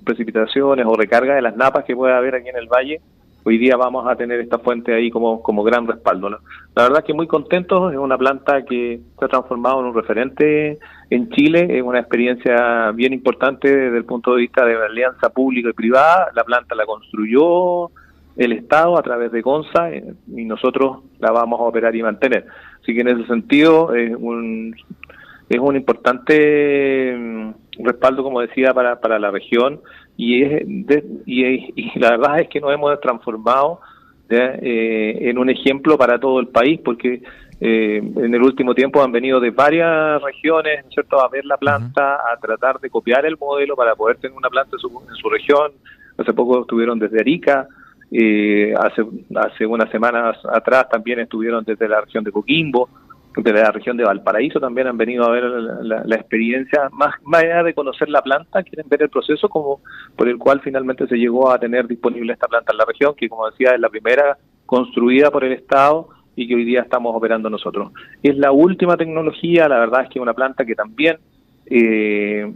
precipitaciones 0.04 0.86
o 0.88 0.96
recarga 0.96 1.36
de 1.36 1.42
las 1.42 1.56
napas 1.56 1.86
que 1.86 1.96
pueda 1.96 2.18
haber 2.18 2.36
aquí 2.36 2.50
en 2.50 2.58
el 2.58 2.68
valle. 2.68 3.02
Hoy 3.46 3.58
día 3.58 3.76
vamos 3.76 4.08
a 4.08 4.16
tener 4.16 4.40
esta 4.40 4.58
fuente 4.58 4.96
ahí 4.96 5.12
como, 5.12 5.44
como 5.44 5.64
gran 5.64 5.86
respaldo. 5.86 6.30
La 6.30 6.40
verdad 6.84 7.04
que 7.04 7.14
muy 7.14 7.28
contentos, 7.28 7.92
es 7.92 8.00
una 8.00 8.18
planta 8.18 8.64
que 8.64 9.02
se 9.20 9.26
ha 9.26 9.28
transformado 9.28 9.82
en 9.82 9.88
un 9.88 9.94
referente 9.94 10.80
en 11.10 11.30
Chile, 11.30 11.68
es 11.70 11.84
una 11.84 12.00
experiencia 12.00 12.92
bien 12.94 13.14
importante 13.14 13.68
desde 13.68 13.98
el 13.98 14.06
punto 14.06 14.34
de 14.34 14.42
vista 14.42 14.66
de 14.66 14.74
la 14.74 14.86
alianza 14.86 15.30
pública 15.30 15.70
y 15.70 15.74
privada. 15.74 16.30
La 16.34 16.46
planta 16.46 16.74
la 16.74 16.86
construyó 16.86 17.92
el 18.38 18.52
Estado 18.54 18.98
a 18.98 19.04
través 19.04 19.32
de 19.32 19.44
CONSA 19.44 19.92
eh, 19.92 20.14
y 20.36 20.46
nosotros 20.46 21.04
la 21.20 21.32
vamos 21.32 21.60
a 21.60 21.64
operar 21.64 21.96
y 21.96 22.02
mantener. 22.02 22.46
Así 22.84 22.94
que 22.94 23.02
en 23.02 23.08
ese 23.08 23.26
sentido 23.28 23.96
es 23.96 24.14
un, 24.16 24.76
es 25.50 25.60
un 25.60 25.76
importante 25.76 27.16
mm, 27.18 27.84
respaldo, 27.84 28.24
como 28.24 28.42
decía, 28.42 28.74
para, 28.74 29.00
para 29.00 29.18
la 29.18 29.32
región 29.32 29.80
y, 30.18 30.44
es 30.44 30.64
y, 31.26 32.00
la 32.00 32.12
verdad 32.12 32.42
es 32.42 32.50
que 32.50 32.60
nos 32.60 32.74
hemos 32.74 33.00
transformado 33.02 33.80
eh, 34.30 35.18
en 35.22 35.38
un 35.38 35.50
ejemplo 35.50 35.98
para 35.98 36.20
todo 36.20 36.40
el 36.40 36.48
país 36.48 36.80
porque 36.84 37.22
eh, 37.62 37.98
en 37.98 38.34
el 38.34 38.42
último 38.42 38.74
tiempo 38.76 39.02
han 39.02 39.12
venido 39.12 39.40
de 39.40 39.52
varias 39.52 40.22
regiones 40.22 40.86
¿cierto? 40.90 41.22
a 41.22 41.30
ver 41.30 41.46
la 41.46 41.58
planta, 41.58 42.16
a 42.16 42.38
tratar 42.42 42.80
de 42.80 42.90
copiar 42.90 43.26
el 43.26 43.38
modelo 43.38 43.76
para 43.76 43.96
poder 43.96 44.18
tener 44.18 44.36
una 44.36 44.50
planta 44.50 44.76
en 44.76 44.80
su, 44.80 45.02
en 45.08 45.16
su 45.16 45.30
región. 45.30 45.72
Hace 46.18 46.34
poco 46.34 46.62
estuvieron 46.62 47.00
desde 47.00 47.20
Arica, 47.20 47.68
eh, 48.16 48.76
hace, 48.78 49.04
hace 49.36 49.66
unas 49.66 49.90
semanas 49.90 50.38
atrás 50.54 50.88
también 50.88 51.20
estuvieron 51.20 51.64
desde 51.64 51.90
la 51.90 52.02
región 52.02 52.24
de 52.24 52.32
Coquimbo, 52.32 52.88
desde 53.36 53.60
la 53.60 53.72
región 53.72 53.98
de 53.98 54.04
Valparaíso 54.04 54.60
también 54.60 54.86
han 54.86 54.98
venido 54.98 55.24
a 55.24 55.32
ver 55.32 55.44
la, 55.44 56.16
experiencia, 56.16 56.90
más, 56.92 57.16
más 57.24 57.44
allá 57.44 57.64
de 57.64 57.74
conocer 57.74 58.10
la 58.10 58.22
planta, 58.22 58.62
quieren 58.62 58.88
ver 58.88 59.02
el 59.02 59.10
proceso 59.10 59.50
como 59.50 59.80
por 60.16 60.30
el 60.30 60.38
cual 60.38 60.62
finalmente 60.62 61.08
se 61.08 61.16
llegó 61.16 61.50
a 61.50 61.58
tener 61.58 61.88
disponible 61.88 62.34
esta 62.34 62.48
planta 62.48 62.72
en 62.72 62.78
la 62.78 62.86
región, 62.86 63.16
que 63.16 63.28
como 63.28 63.50
decía 63.50 63.72
es 63.72 63.80
la 63.80 63.90
primera 63.90 64.38
construida 64.68 65.32
por 65.32 65.44
el 65.44 65.54
Estado 65.54 66.10
y 66.36 66.48
que 66.48 66.54
hoy 66.54 66.66
día 66.66 66.82
estamos 66.82 67.16
operando 67.16 67.50
nosotros. 67.50 67.92
Es 68.22 68.38
la 68.38 68.52
última 68.52 68.96
tecnología, 68.96 69.68
la 69.68 69.80
verdad 69.80 70.04
es 70.04 70.10
que 70.10 70.20
es 70.20 70.24
una 70.24 70.36
planta 70.36 70.66
que 70.66 70.76
también 70.76 71.18
eh, 71.66 72.54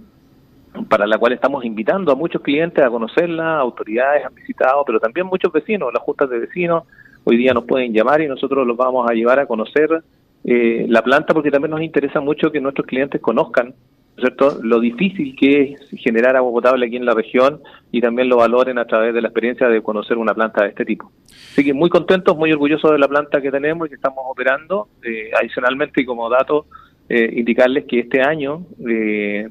para 0.85 1.07
la 1.07 1.17
cual 1.17 1.33
estamos 1.33 1.65
invitando 1.65 2.11
a 2.11 2.15
muchos 2.15 2.41
clientes 2.41 2.83
a 2.83 2.89
conocerla, 2.89 3.57
autoridades 3.59 4.25
han 4.25 4.35
visitado, 4.35 4.83
pero 4.85 4.99
también 4.99 5.27
muchos 5.27 5.51
vecinos, 5.51 5.93
las 5.93 6.03
juntas 6.03 6.29
de 6.29 6.39
vecinos 6.39 6.83
hoy 7.23 7.37
día 7.37 7.53
nos 7.53 7.65
pueden 7.65 7.93
llamar 7.93 8.21
y 8.21 8.27
nosotros 8.27 8.65
los 8.65 8.77
vamos 8.77 9.09
a 9.09 9.13
llevar 9.13 9.39
a 9.39 9.45
conocer 9.45 10.03
eh, 10.43 10.85
la 10.87 11.01
planta 11.01 11.33
porque 11.33 11.51
también 11.51 11.71
nos 11.71 11.81
interesa 11.81 12.21
mucho 12.21 12.51
que 12.51 12.61
nuestros 12.61 12.87
clientes 12.87 13.19
conozcan 13.19 13.73
¿cierto? 14.17 14.59
lo 14.61 14.79
difícil 14.79 15.35
que 15.35 15.73
es 15.73 15.89
generar 16.01 16.35
agua 16.35 16.51
potable 16.51 16.87
aquí 16.87 16.95
en 16.95 17.05
la 17.05 17.13
región 17.13 17.61
y 17.91 18.01
también 18.01 18.29
lo 18.29 18.37
valoren 18.37 18.77
a 18.77 18.85
través 18.85 19.13
de 19.13 19.21
la 19.21 19.27
experiencia 19.27 19.67
de 19.67 19.81
conocer 19.81 20.17
una 20.17 20.33
planta 20.33 20.63
de 20.63 20.69
este 20.69 20.85
tipo. 20.85 21.11
Así 21.27 21.63
que 21.63 21.73
muy 21.73 21.89
contentos, 21.89 22.35
muy 22.35 22.51
orgullosos 22.51 22.91
de 22.91 22.99
la 22.99 23.07
planta 23.07 23.41
que 23.41 23.51
tenemos 23.51 23.87
y 23.87 23.89
que 23.89 23.95
estamos 23.95 24.23
operando. 24.27 24.89
Eh, 25.03 25.31
adicionalmente, 25.39 26.01
y 26.01 26.05
como 26.05 26.29
dato, 26.29 26.65
eh, 27.09 27.31
indicarles 27.35 27.85
que 27.85 27.99
este 27.99 28.21
año 28.21 28.65
eh, 28.87 29.49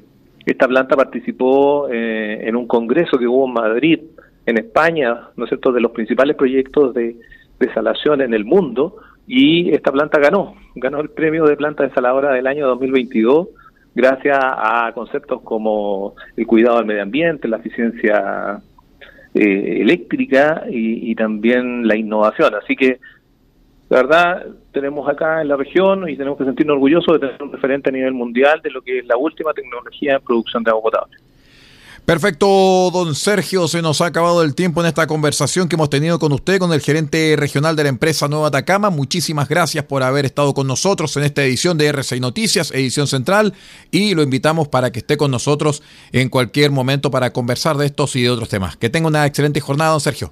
esta 0.51 0.67
planta 0.67 0.95
participó 0.95 1.89
eh, 1.89 2.47
en 2.47 2.55
un 2.55 2.67
congreso 2.67 3.17
que 3.17 3.27
hubo 3.27 3.47
en 3.47 3.53
Madrid, 3.53 3.99
en 4.45 4.57
España, 4.57 5.29
¿no 5.35 5.43
es 5.43 5.49
cierto?, 5.49 5.71
de 5.71 5.81
los 5.81 5.91
principales 5.91 6.35
proyectos 6.35 6.93
de 6.93 7.15
desalación 7.59 8.21
en 8.21 8.33
el 8.33 8.45
mundo, 8.45 8.95
y 9.27 9.71
esta 9.73 9.91
planta 9.91 10.19
ganó, 10.19 10.55
ganó 10.75 11.01
el 11.01 11.09
premio 11.09 11.45
de 11.45 11.57
planta 11.57 11.83
desaladora 11.83 12.31
del 12.31 12.47
año 12.47 12.65
2022 12.67 13.49
gracias 13.93 14.37
a 14.39 14.91
conceptos 14.93 15.41
como 15.41 16.13
el 16.35 16.45
cuidado 16.45 16.77
del 16.77 16.85
medio 16.85 17.01
ambiente, 17.01 17.47
la 17.47 17.57
eficiencia 17.57 18.61
eh, 19.33 19.81
eléctrica 19.81 20.65
y, 20.69 21.11
y, 21.11 21.15
también 21.15 21.87
la 21.87 21.97
innovación. 21.97 22.53
Así 22.53 22.75
que 22.75 22.99
la 23.89 23.97
verdad, 23.97 24.47
tenemos 24.73 25.07
acá 25.07 25.41
en 25.41 25.47
la 25.47 25.55
región 25.55 26.09
y 26.09 26.17
tenemos 26.17 26.37
que 26.37 26.43
sentirnos 26.43 26.75
orgullosos 26.75 27.13
de 27.13 27.19
tener 27.19 27.41
un 27.41 27.51
referente 27.51 27.89
a 27.89 27.93
nivel 27.93 28.13
mundial 28.13 28.61
de 28.61 28.69
lo 28.69 28.81
que 28.81 28.99
es 28.99 29.05
la 29.05 29.15
última 29.15 29.53
tecnología 29.53 30.15
en 30.15 30.21
producción 30.21 30.63
de 30.63 30.71
agua 30.71 30.83
potable. 30.83 31.17
Perfecto, 32.07 32.89
don 32.93 33.15
Sergio, 33.15 33.67
se 33.67 33.81
nos 33.81 33.99
ha 33.99 34.05
acabado 34.05 34.41
el 34.41 34.55
tiempo 34.55 34.79
en 34.79 34.87
esta 34.87 35.07
conversación 35.07 35.67
que 35.67 35.75
hemos 35.75 35.89
tenido 35.89 36.19
con 36.19 36.31
usted, 36.31 36.57
con 36.57 36.71
el 36.71 36.79
gerente 36.79 37.35
regional 37.37 37.75
de 37.75 37.83
la 37.83 37.89
empresa 37.89 38.29
Nueva 38.29 38.47
Atacama. 38.47 38.89
Muchísimas 38.89 39.49
gracias 39.49 39.83
por 39.83 40.03
haber 40.03 40.23
estado 40.23 40.53
con 40.53 40.67
nosotros 40.67 41.17
en 41.17 41.23
esta 41.23 41.43
edición 41.43 41.77
de 41.77 41.93
R6 41.93 42.21
Noticias, 42.21 42.71
edición 42.71 43.07
central, 43.07 43.53
y 43.91 44.15
lo 44.15 44.23
invitamos 44.23 44.69
para 44.69 44.93
que 44.93 44.99
esté 44.99 45.17
con 45.17 45.31
nosotros 45.31 45.83
en 46.13 46.29
cualquier 46.29 46.71
momento 46.71 47.11
para 47.11 47.33
conversar 47.33 47.75
de 47.75 47.87
estos 47.87 48.15
y 48.15 48.23
de 48.23 48.29
otros 48.29 48.47
temas. 48.47 48.77
Que 48.77 48.89
tenga 48.89 49.09
una 49.09 49.25
excelente 49.25 49.59
jornada, 49.59 49.91
don 49.91 49.99
Sergio. 49.99 50.31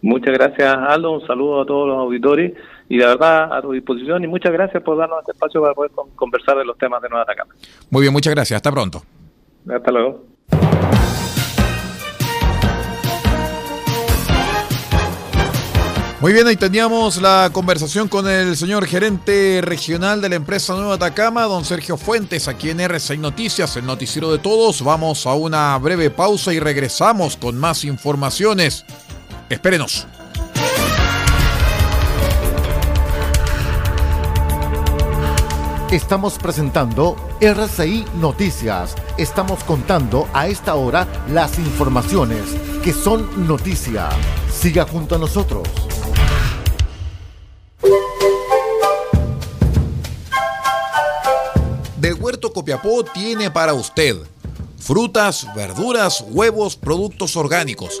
Muchas 0.00 0.32
gracias, 0.34 0.76
Aldo. 0.76 1.12
Un 1.12 1.26
saludo 1.26 1.62
a 1.62 1.66
todos 1.66 1.88
los 1.88 1.98
auditores 1.98 2.52
y 2.88 2.98
de 2.98 3.06
verdad 3.06 3.52
a 3.52 3.60
tu 3.60 3.72
disposición. 3.72 4.22
Y 4.24 4.28
muchas 4.28 4.52
gracias 4.52 4.82
por 4.82 4.96
darnos 4.96 5.20
este 5.20 5.32
espacio 5.32 5.60
para 5.60 5.74
poder 5.74 5.90
conversar 6.14 6.56
de 6.56 6.64
los 6.64 6.78
temas 6.78 7.02
de 7.02 7.08
Nueva 7.08 7.22
Atacama. 7.24 7.54
Muy 7.90 8.02
bien, 8.02 8.12
muchas 8.12 8.34
gracias. 8.34 8.56
Hasta 8.56 8.70
pronto. 8.70 9.02
Hasta 9.68 9.90
luego. 9.90 10.24
Muy 16.20 16.32
bien, 16.32 16.48
ahí 16.48 16.56
teníamos 16.56 17.22
la 17.22 17.50
conversación 17.52 18.08
con 18.08 18.28
el 18.28 18.56
señor 18.56 18.86
gerente 18.86 19.60
regional 19.62 20.20
de 20.20 20.28
la 20.28 20.34
empresa 20.34 20.74
Nueva 20.74 20.94
Atacama, 20.94 21.44
don 21.44 21.64
Sergio 21.64 21.96
Fuentes, 21.96 22.48
aquí 22.48 22.70
en 22.70 22.78
R6 22.78 23.20
Noticias, 23.20 23.76
el 23.76 23.86
noticiero 23.86 24.32
de 24.32 24.38
todos. 24.38 24.82
Vamos 24.82 25.26
a 25.28 25.34
una 25.34 25.78
breve 25.78 26.10
pausa 26.10 26.52
y 26.52 26.58
regresamos 26.58 27.36
con 27.36 27.56
más 27.56 27.84
informaciones. 27.84 28.84
Espérenos. 29.48 30.06
Estamos 35.90 36.38
presentando 36.38 37.16
RCI 37.40 38.04
Noticias. 38.16 38.94
Estamos 39.16 39.64
contando 39.64 40.28
a 40.34 40.48
esta 40.48 40.74
hora 40.74 41.06
las 41.30 41.58
informaciones 41.58 42.42
que 42.84 42.92
son 42.92 43.46
noticia. 43.46 44.10
Siga 44.52 44.84
junto 44.84 45.14
a 45.14 45.18
nosotros. 45.18 45.66
De 51.96 52.12
Huerto 52.12 52.52
Copiapó 52.52 53.02
tiene 53.02 53.50
para 53.50 53.72
usted 53.72 54.16
Frutas, 54.88 55.46
verduras, 55.54 56.24
huevos, 56.30 56.76
productos 56.76 57.36
orgánicos. 57.36 58.00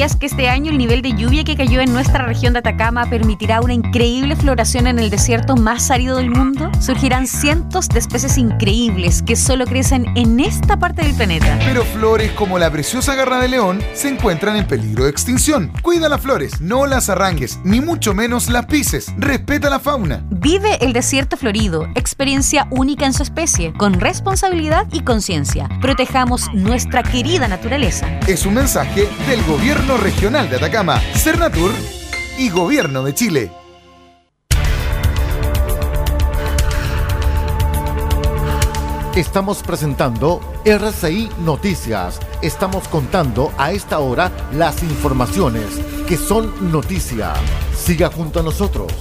¿Sabías 0.00 0.16
que 0.16 0.24
este 0.24 0.48
año 0.48 0.70
el 0.70 0.78
nivel 0.78 1.02
de 1.02 1.12
lluvia 1.12 1.44
que 1.44 1.56
cayó 1.56 1.82
en 1.82 1.92
nuestra 1.92 2.24
región 2.24 2.54
de 2.54 2.60
Atacama 2.60 3.04
permitirá 3.10 3.60
una 3.60 3.74
increíble 3.74 4.34
floración 4.34 4.86
en 4.86 4.98
el 4.98 5.10
desierto 5.10 5.56
más 5.56 5.90
árido 5.90 6.16
del 6.16 6.30
mundo? 6.30 6.70
Surgirán 6.80 7.26
cientos 7.26 7.86
de 7.90 7.98
especies 7.98 8.38
increíbles 8.38 9.20
que 9.20 9.36
solo 9.36 9.66
crecen 9.66 10.06
en 10.16 10.40
esta 10.40 10.78
parte 10.78 11.02
del 11.02 11.14
planeta. 11.14 11.58
Pero 11.66 11.84
flores 11.84 12.32
como 12.32 12.58
la 12.58 12.70
preciosa 12.70 13.14
garra 13.14 13.40
de 13.40 13.48
león 13.48 13.82
se 13.92 14.08
encuentran 14.08 14.56
en 14.56 14.66
peligro 14.66 15.04
de 15.04 15.10
extinción. 15.10 15.70
Cuida 15.82 16.08
las 16.08 16.22
flores, 16.22 16.62
no 16.62 16.86
las 16.86 17.10
arranques, 17.10 17.60
ni 17.62 17.82
mucho 17.82 18.14
menos 18.14 18.48
las 18.48 18.64
pises. 18.64 19.12
Respeta 19.18 19.68
la 19.68 19.80
fauna. 19.80 20.24
Vive 20.30 20.82
el 20.82 20.94
desierto 20.94 21.36
florido, 21.36 21.86
experiencia 21.94 22.66
única 22.70 23.04
en 23.04 23.12
su 23.12 23.22
especie, 23.22 23.74
con 23.74 24.00
responsabilidad 24.00 24.86
y 24.92 25.00
conciencia. 25.00 25.68
Protejamos 25.82 26.48
nuestra 26.54 27.02
querida 27.02 27.48
naturaleza. 27.48 28.08
Es 28.26 28.46
un 28.46 28.54
mensaje 28.54 29.06
del 29.28 29.44
Gobierno 29.44 29.89
Regional 29.96 30.48
de 30.48 30.56
Atacama, 30.56 31.00
Cernatur 31.14 31.72
y 32.38 32.48
Gobierno 32.50 33.02
de 33.02 33.14
Chile. 33.14 33.50
Estamos 39.16 39.62
presentando 39.62 40.40
RCI 40.64 41.30
Noticias. 41.44 42.20
Estamos 42.42 42.86
contando 42.88 43.52
a 43.58 43.72
esta 43.72 43.98
hora 43.98 44.30
las 44.52 44.82
informaciones 44.82 45.66
que 46.06 46.16
son 46.16 46.70
noticia. 46.70 47.34
Siga 47.74 48.08
junto 48.10 48.40
a 48.40 48.42
nosotros. 48.42 48.92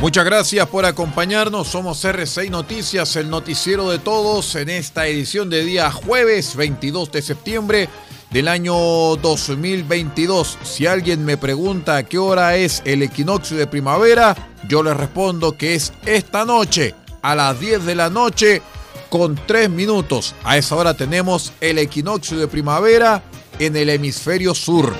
Muchas 0.00 0.24
gracias 0.24 0.66
por 0.66 0.86
acompañarnos. 0.86 1.68
Somos 1.68 2.02
R6 2.06 2.48
Noticias, 2.48 3.16
el 3.16 3.28
noticiero 3.28 3.90
de 3.90 3.98
todos 3.98 4.54
en 4.54 4.70
esta 4.70 5.06
edición 5.06 5.50
de 5.50 5.62
día 5.62 5.92
jueves 5.92 6.56
22 6.56 7.12
de 7.12 7.20
septiembre 7.20 7.88
del 8.30 8.48
año 8.48 8.74
2022. 9.16 10.56
Si 10.62 10.86
alguien 10.86 11.26
me 11.26 11.36
pregunta 11.36 11.98
a 11.98 12.02
qué 12.04 12.16
hora 12.16 12.56
es 12.56 12.80
el 12.86 13.02
equinoccio 13.02 13.58
de 13.58 13.66
primavera, 13.66 14.34
yo 14.66 14.82
le 14.82 14.94
respondo 14.94 15.58
que 15.58 15.74
es 15.74 15.92
esta 16.06 16.46
noche 16.46 16.94
a 17.20 17.34
las 17.34 17.60
10 17.60 17.84
de 17.84 17.94
la 17.94 18.08
noche 18.08 18.62
con 19.10 19.38
3 19.46 19.68
minutos. 19.68 20.34
A 20.44 20.56
esa 20.56 20.76
hora 20.76 20.94
tenemos 20.94 21.52
el 21.60 21.76
equinoccio 21.76 22.38
de 22.38 22.48
primavera 22.48 23.22
en 23.58 23.76
el 23.76 23.90
hemisferio 23.90 24.54
sur. 24.54 24.94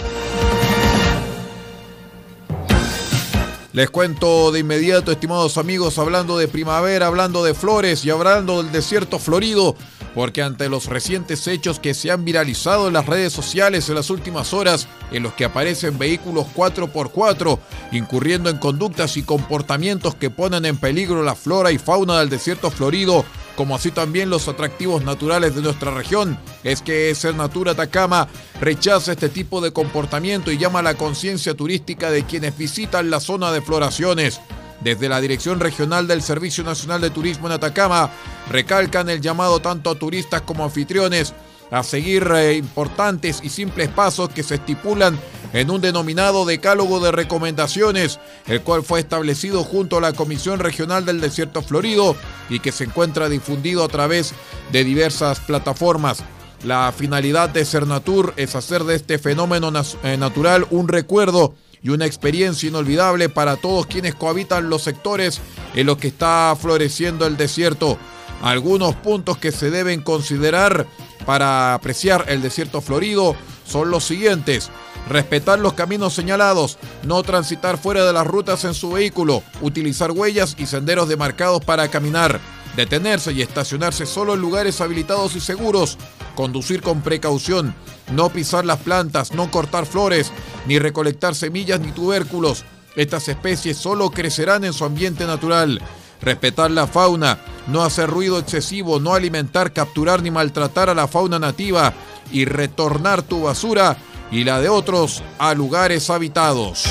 Les 3.72 3.88
cuento 3.88 4.50
de 4.50 4.58
inmediato, 4.58 5.12
estimados 5.12 5.56
amigos, 5.56 5.96
hablando 5.98 6.36
de 6.36 6.48
primavera, 6.48 7.06
hablando 7.06 7.44
de 7.44 7.54
flores 7.54 8.04
y 8.04 8.10
hablando 8.10 8.64
del 8.64 8.72
desierto 8.72 9.20
florido, 9.20 9.76
porque 10.12 10.42
ante 10.42 10.68
los 10.68 10.86
recientes 10.86 11.46
hechos 11.46 11.78
que 11.78 11.94
se 11.94 12.10
han 12.10 12.24
viralizado 12.24 12.88
en 12.88 12.94
las 12.94 13.06
redes 13.06 13.32
sociales 13.32 13.88
en 13.88 13.94
las 13.94 14.10
últimas 14.10 14.52
horas, 14.52 14.88
en 15.12 15.22
los 15.22 15.34
que 15.34 15.44
aparecen 15.44 15.98
vehículos 15.98 16.46
4x4, 16.52 17.60
incurriendo 17.92 18.50
en 18.50 18.58
conductas 18.58 19.16
y 19.16 19.22
comportamientos 19.22 20.16
que 20.16 20.30
ponen 20.30 20.64
en 20.64 20.76
peligro 20.76 21.22
la 21.22 21.36
flora 21.36 21.70
y 21.70 21.78
fauna 21.78 22.18
del 22.18 22.28
desierto 22.28 22.72
florido, 22.72 23.24
como 23.56 23.74
así 23.74 23.90
también 23.90 24.30
los 24.30 24.48
atractivos 24.48 25.04
naturales 25.04 25.54
de 25.54 25.62
nuestra 25.62 25.90
región, 25.92 26.38
es 26.64 26.82
que 26.82 27.14
Natura 27.36 27.72
Atacama 27.72 28.28
rechaza 28.60 29.12
este 29.12 29.28
tipo 29.28 29.60
de 29.60 29.72
comportamiento 29.72 30.50
y 30.50 30.58
llama 30.58 30.80
a 30.80 30.82
la 30.82 30.94
conciencia 30.94 31.54
turística 31.54 32.10
de 32.10 32.24
quienes 32.24 32.56
visitan 32.56 33.10
la 33.10 33.20
zona 33.20 33.52
de 33.52 33.60
floraciones. 33.60 34.40
Desde 34.80 35.10
la 35.10 35.20
Dirección 35.20 35.60
Regional 35.60 36.06
del 36.06 36.22
Servicio 36.22 36.64
Nacional 36.64 37.02
de 37.02 37.10
Turismo 37.10 37.46
en 37.46 37.52
Atacama, 37.52 38.10
recalcan 38.50 39.10
el 39.10 39.20
llamado 39.20 39.60
tanto 39.60 39.90
a 39.90 39.94
turistas 39.94 40.40
como 40.42 40.64
anfitriones 40.64 41.34
a 41.70 41.82
seguir 41.82 42.30
eh, 42.34 42.54
importantes 42.54 43.40
y 43.42 43.48
simples 43.48 43.88
pasos 43.88 44.28
que 44.30 44.42
se 44.42 44.56
estipulan 44.56 45.18
en 45.52 45.70
un 45.70 45.80
denominado 45.80 46.44
decálogo 46.44 47.00
de 47.00 47.12
recomendaciones, 47.12 48.20
el 48.46 48.60
cual 48.62 48.82
fue 48.82 49.00
establecido 49.00 49.64
junto 49.64 49.98
a 49.98 50.00
la 50.00 50.12
Comisión 50.12 50.60
Regional 50.60 51.04
del 51.04 51.20
Desierto 51.20 51.62
Florido 51.62 52.16
y 52.48 52.60
que 52.60 52.72
se 52.72 52.84
encuentra 52.84 53.28
difundido 53.28 53.84
a 53.84 53.88
través 53.88 54.32
de 54.72 54.84
diversas 54.84 55.40
plataformas. 55.40 56.22
La 56.64 56.92
finalidad 56.96 57.48
de 57.48 57.64
Cernatur 57.64 58.34
es 58.36 58.54
hacer 58.54 58.84
de 58.84 58.94
este 58.94 59.18
fenómeno 59.18 59.72
eh, 60.02 60.16
natural 60.16 60.66
un 60.70 60.88
recuerdo 60.88 61.54
y 61.82 61.88
una 61.88 62.04
experiencia 62.04 62.68
inolvidable 62.68 63.30
para 63.30 63.56
todos 63.56 63.86
quienes 63.86 64.14
cohabitan 64.14 64.68
los 64.68 64.82
sectores 64.82 65.40
en 65.74 65.86
los 65.86 65.96
que 65.96 66.08
está 66.08 66.54
floreciendo 66.60 67.26
el 67.26 67.38
desierto. 67.38 67.98
Algunos 68.42 68.94
puntos 68.94 69.38
que 69.38 69.52
se 69.52 69.70
deben 69.70 70.02
considerar 70.02 70.86
para 71.30 71.74
apreciar 71.74 72.24
el 72.26 72.42
desierto 72.42 72.80
florido 72.80 73.36
son 73.64 73.92
los 73.92 74.02
siguientes. 74.02 74.68
Respetar 75.08 75.60
los 75.60 75.74
caminos 75.74 76.12
señalados, 76.12 76.76
no 77.04 77.22
transitar 77.22 77.78
fuera 77.78 78.04
de 78.04 78.12
las 78.12 78.26
rutas 78.26 78.64
en 78.64 78.74
su 78.74 78.90
vehículo, 78.90 79.44
utilizar 79.60 80.10
huellas 80.10 80.56
y 80.58 80.66
senderos 80.66 81.08
demarcados 81.08 81.64
para 81.64 81.86
caminar, 81.86 82.40
detenerse 82.74 83.30
y 83.30 83.42
estacionarse 83.42 84.06
solo 84.06 84.34
en 84.34 84.40
lugares 84.40 84.80
habilitados 84.80 85.36
y 85.36 85.40
seguros, 85.40 85.98
conducir 86.34 86.82
con 86.82 87.00
precaución, 87.00 87.76
no 88.10 88.30
pisar 88.30 88.64
las 88.64 88.78
plantas, 88.78 89.32
no 89.32 89.52
cortar 89.52 89.86
flores, 89.86 90.32
ni 90.66 90.80
recolectar 90.80 91.36
semillas 91.36 91.78
ni 91.78 91.92
tubérculos. 91.92 92.64
Estas 92.96 93.28
especies 93.28 93.76
solo 93.76 94.10
crecerán 94.10 94.64
en 94.64 94.72
su 94.72 94.84
ambiente 94.84 95.26
natural. 95.26 95.80
Respetar 96.22 96.70
la 96.70 96.86
fauna, 96.86 97.38
no 97.66 97.82
hacer 97.82 98.10
ruido 98.10 98.38
excesivo, 98.38 99.00
no 99.00 99.14
alimentar, 99.14 99.72
capturar 99.72 100.22
ni 100.22 100.30
maltratar 100.30 100.90
a 100.90 100.94
la 100.94 101.08
fauna 101.08 101.38
nativa 101.38 101.92
y 102.30 102.44
retornar 102.44 103.22
tu 103.22 103.42
basura 103.42 103.96
y 104.30 104.44
la 104.44 104.60
de 104.60 104.68
otros 104.68 105.22
a 105.38 105.54
lugares 105.54 106.10
habitados. 106.10 106.84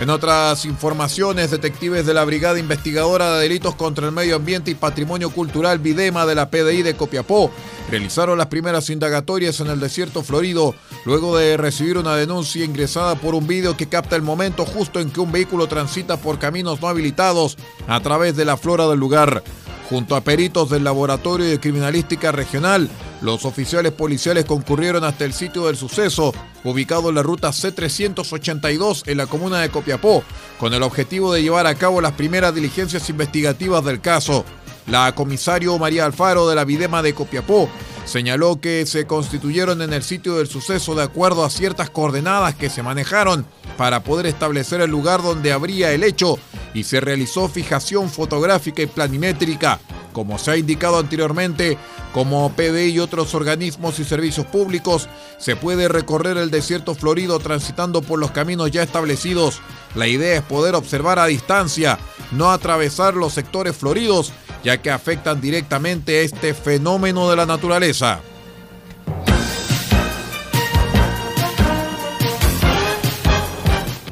En 0.00 0.08
otras 0.08 0.64
informaciones, 0.64 1.50
detectives 1.50 2.06
de 2.06 2.14
la 2.14 2.24
Brigada 2.24 2.58
Investigadora 2.58 3.34
de 3.34 3.42
Delitos 3.42 3.74
contra 3.74 4.06
el 4.06 4.12
Medio 4.12 4.36
Ambiente 4.36 4.70
y 4.70 4.74
Patrimonio 4.74 5.28
Cultural 5.28 5.78
Videma 5.78 6.24
de 6.24 6.34
la 6.34 6.48
PDI 6.48 6.80
de 6.82 6.96
Copiapó 6.96 7.50
realizaron 7.90 8.38
las 8.38 8.46
primeras 8.46 8.88
indagatorias 8.88 9.60
en 9.60 9.66
el 9.66 9.78
desierto 9.78 10.22
florido 10.22 10.74
luego 11.04 11.36
de 11.36 11.58
recibir 11.58 11.98
una 11.98 12.16
denuncia 12.16 12.64
ingresada 12.64 13.14
por 13.16 13.34
un 13.34 13.46
vídeo 13.46 13.76
que 13.76 13.90
capta 13.90 14.16
el 14.16 14.22
momento 14.22 14.64
justo 14.64 15.00
en 15.00 15.10
que 15.10 15.20
un 15.20 15.32
vehículo 15.32 15.66
transita 15.66 16.16
por 16.16 16.38
caminos 16.38 16.80
no 16.80 16.88
habilitados 16.88 17.58
a 17.86 18.00
través 18.00 18.34
de 18.36 18.46
la 18.46 18.56
flora 18.56 18.88
del 18.88 18.98
lugar. 18.98 19.42
Junto 19.90 20.14
a 20.14 20.20
peritos 20.20 20.70
del 20.70 20.84
Laboratorio 20.84 21.46
de 21.46 21.58
Criminalística 21.58 22.30
Regional, 22.30 22.88
los 23.22 23.44
oficiales 23.44 23.90
policiales 23.90 24.44
concurrieron 24.44 25.02
hasta 25.02 25.24
el 25.24 25.32
sitio 25.32 25.66
del 25.66 25.76
suceso, 25.76 26.32
ubicado 26.62 27.08
en 27.08 27.16
la 27.16 27.24
ruta 27.24 27.48
C382 27.48 29.02
en 29.08 29.16
la 29.16 29.26
comuna 29.26 29.58
de 29.58 29.68
Copiapó, 29.70 30.22
con 30.60 30.74
el 30.74 30.84
objetivo 30.84 31.32
de 31.32 31.42
llevar 31.42 31.66
a 31.66 31.74
cabo 31.74 32.00
las 32.00 32.12
primeras 32.12 32.54
diligencias 32.54 33.10
investigativas 33.10 33.84
del 33.84 34.00
caso. 34.00 34.44
La 34.90 35.14
comisario 35.14 35.78
María 35.78 36.04
Alfaro 36.04 36.48
de 36.48 36.56
la 36.56 36.64
Videma 36.64 37.00
de 37.00 37.14
Copiapó 37.14 37.70
señaló 38.04 38.60
que 38.60 38.84
se 38.86 39.06
constituyeron 39.06 39.82
en 39.82 39.92
el 39.92 40.02
sitio 40.02 40.34
del 40.34 40.48
suceso 40.48 40.96
de 40.96 41.04
acuerdo 41.04 41.44
a 41.44 41.50
ciertas 41.50 41.90
coordenadas 41.90 42.56
que 42.56 42.68
se 42.68 42.82
manejaron 42.82 43.46
para 43.76 44.02
poder 44.02 44.26
establecer 44.26 44.80
el 44.80 44.90
lugar 44.90 45.22
donde 45.22 45.52
habría 45.52 45.92
el 45.92 46.02
hecho 46.02 46.40
y 46.74 46.82
se 46.82 47.00
realizó 47.00 47.48
fijación 47.48 48.10
fotográfica 48.10 48.82
y 48.82 48.86
planimétrica. 48.86 49.78
Como 50.12 50.38
se 50.38 50.50
ha 50.50 50.56
indicado 50.56 50.98
anteriormente, 50.98 51.78
como 52.12 52.50
PD 52.56 52.88
y 52.88 52.98
otros 52.98 53.32
organismos 53.36 54.00
y 54.00 54.04
servicios 54.04 54.46
públicos, 54.46 55.08
se 55.38 55.54
puede 55.54 55.86
recorrer 55.86 56.36
el 56.36 56.50
desierto 56.50 56.96
florido 56.96 57.38
transitando 57.38 58.02
por 58.02 58.18
los 58.18 58.32
caminos 58.32 58.72
ya 58.72 58.82
establecidos. 58.82 59.60
La 59.94 60.08
idea 60.08 60.34
es 60.34 60.42
poder 60.42 60.74
observar 60.74 61.20
a 61.20 61.26
distancia, 61.26 61.96
no 62.32 62.50
atravesar 62.50 63.14
los 63.14 63.32
sectores 63.34 63.76
floridos, 63.76 64.32
ya 64.64 64.80
que 64.80 64.90
afectan 64.90 65.40
directamente 65.40 66.22
este 66.22 66.54
fenómeno 66.54 67.30
de 67.30 67.36
la 67.36 67.46
naturaleza. 67.46 68.20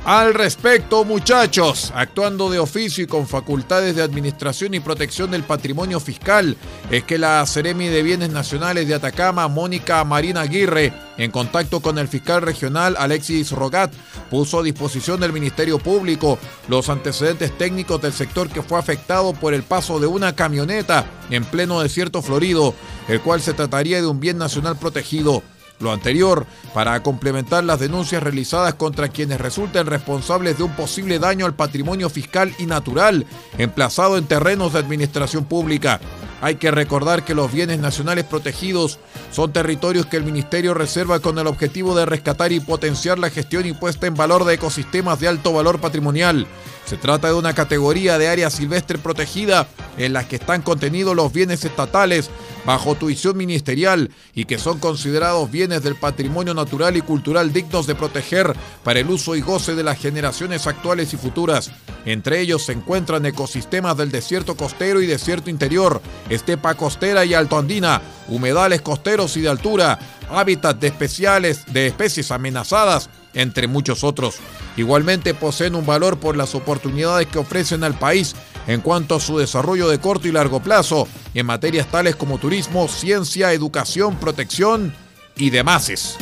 Al 0.09 0.33
respecto, 0.33 1.05
muchachos, 1.05 1.92
actuando 1.94 2.49
de 2.49 2.59
oficio 2.59 3.05
y 3.05 3.07
con 3.07 3.29
facultades 3.29 3.94
de 3.94 4.01
administración 4.01 4.73
y 4.73 4.81
protección 4.81 5.31
del 5.31 5.44
patrimonio 5.44 6.01
fiscal, 6.01 6.57
es 6.90 7.05
que 7.05 7.18
la 7.18 7.44
Ceremi 7.44 7.88
de 7.88 8.03
Bienes 8.03 8.31
Nacionales 8.31 8.88
de 8.88 8.94
Atacama, 8.94 9.49
Mónica 9.49 10.03
Marina 10.05 10.40
Aguirre, 10.40 10.94
en 11.18 11.31
contacto 11.31 11.81
con 11.81 11.99
el 11.99 12.09
fiscal 12.09 12.40
regional 12.40 12.97
Alexis 12.99 13.53
Rogat, 13.53 13.92
puso 14.31 14.61
a 14.61 14.62
disposición 14.62 15.21
del 15.21 15.35
Ministerio 15.35 15.79
Público 15.79 16.38
los 16.68 16.88
antecedentes 16.88 17.59
técnicos 17.59 18.01
del 18.01 18.14
sector 18.14 18.49
que 18.49 18.62
fue 18.62 18.79
afectado 18.79 19.35
por 19.35 19.53
el 19.53 19.62
paso 19.62 20.01
de 20.01 20.07
una 20.07 20.35
camioneta 20.35 21.05
en 21.29 21.44
pleno 21.44 21.83
desierto 21.83 22.23
florido, 22.23 22.75
el 23.09 23.21
cual 23.21 23.42
se 23.42 23.53
trataría 23.53 24.01
de 24.01 24.07
un 24.07 24.21
bien 24.21 24.38
nacional 24.38 24.79
protegido. 24.79 25.42
Lo 25.81 25.93
anterior 25.93 26.47
para 26.75 27.03
complementar 27.03 27.62
las 27.64 27.79
denuncias 27.79 28.23
realizadas 28.23 28.75
contra 28.75 29.09
quienes 29.09 29.41
resulten 29.41 29.87
responsables 29.87 30.59
de 30.59 30.64
un 30.64 30.73
posible 30.73 31.19
daño 31.19 31.47
al 31.47 31.55
patrimonio 31.55 32.11
fiscal 32.11 32.53
y 32.59 32.67
natural 32.67 33.27
emplazado 33.59 34.19
en 34.19 34.27
terrenos 34.27 34.73
de 34.73 34.81
administración 34.81 35.45
pública. 35.45 36.01
Hay 36.41 36.57
que 36.57 36.71
recordar 36.71 37.25
que 37.25 37.35
los 37.35 37.53
bienes 37.53 37.81
nacionales 37.81 38.25
protegidos 38.25 38.99
son 39.33 39.53
territorios 39.53 40.07
que 40.07 40.17
el 40.17 40.25
Ministerio 40.25 40.73
reserva 40.73 41.19
con 41.21 41.38
el 41.38 41.49
objetivo 41.49 41.97
de 41.97 42.07
rescatar 42.07 42.53
y 42.53 42.61
potenciar 42.61 43.19
la 43.19 43.31
gestión 43.31 43.67
y 43.67 43.73
puesta 43.73 44.07
en 44.07 44.14
valor 44.14 44.45
de 44.45 44.55
ecosistemas 44.55 45.19
de 45.19 45.29
alto 45.29 45.53
valor 45.53 45.81
patrimonial. 45.81 46.47
Se 46.88 46.96
trata 46.96 47.29
de 47.29 47.35
una 47.35 47.53
categoría 47.53 48.16
de 48.16 48.29
área 48.29 48.48
silvestre 48.48 48.96
protegida 48.96 49.68
en 49.98 50.14
la 50.14 50.27
que 50.27 50.37
están 50.37 50.62
contenidos 50.62 51.14
los 51.14 51.31
bienes 51.31 51.62
estatales 51.66 52.31
bajo 52.64 52.94
tuición 52.94 53.37
ministerial 53.37 54.11
y 54.35 54.46
que 54.46 54.57
son 54.57 54.79
considerados 54.79 55.51
bienes 55.51 55.83
del 55.83 55.96
patrimonio 55.96 56.55
natural 56.55 56.96
y 56.96 57.03
cultural 57.03 57.53
dignos 57.53 57.87
de 57.87 57.94
proteger 57.94 58.57
para 58.85 59.01
el 59.01 59.11
uso 59.11 59.37
y 59.37 59.42
goce 59.42 59.74
de 59.74 59.83
las 59.83 59.98
generaciones 59.98 60.66
actuales 60.66 61.12
y 61.12 61.18
futuras. 61.18 61.70
Entre 62.07 62.40
ellos 62.40 62.64
se 62.64 62.72
encuentran 62.72 63.27
ecosistemas 63.27 63.94
del 63.98 64.11
desierto 64.11 64.57
costero 64.57 65.03
y 65.03 65.07
desierto 65.07 65.51
interior, 65.51 66.01
estepa 66.31 66.74
costera 66.74 67.22
y 67.27 67.35
altoandina, 67.35 68.01
humedales 68.29 68.81
costeros 68.81 69.37
y 69.37 69.42
de 69.42 69.51
altura, 69.51 69.98
hábitats 70.31 70.81
de, 70.81 70.87
especiales, 70.87 71.66
de 71.70 71.87
especies 71.87 72.31
amenazadas, 72.31 73.11
entre 73.35 73.67
muchos 73.67 74.05
otros. 74.05 74.37
Igualmente 74.77 75.35
poseen 75.35 75.75
un 75.75 75.87
valor 75.87 76.19
por 76.19 76.37
las 76.37 76.55
oportunidades 76.55 77.27
que 77.27 77.38
ofrecen 77.38 77.85
al 77.85 77.99
país 77.99 78.35
en 78.67 78.81
cuanto 78.81 79.17
a 79.17 79.21
su 79.21 79.38
desarrollo 79.38 79.88
de 79.88 79.99
corto 79.99 80.29
y 80.29 80.33
largo 80.33 80.61
plazo, 80.61 81.09
en 81.35 81.47
materias 81.47 81.91
tales 81.91 82.17
como 82.17 82.38
turismo, 82.38 82.87
ciencia, 82.88 83.53
educación, 83.53 84.17
protección 84.17 84.95
y 85.37 85.51
demás. 85.51 86.19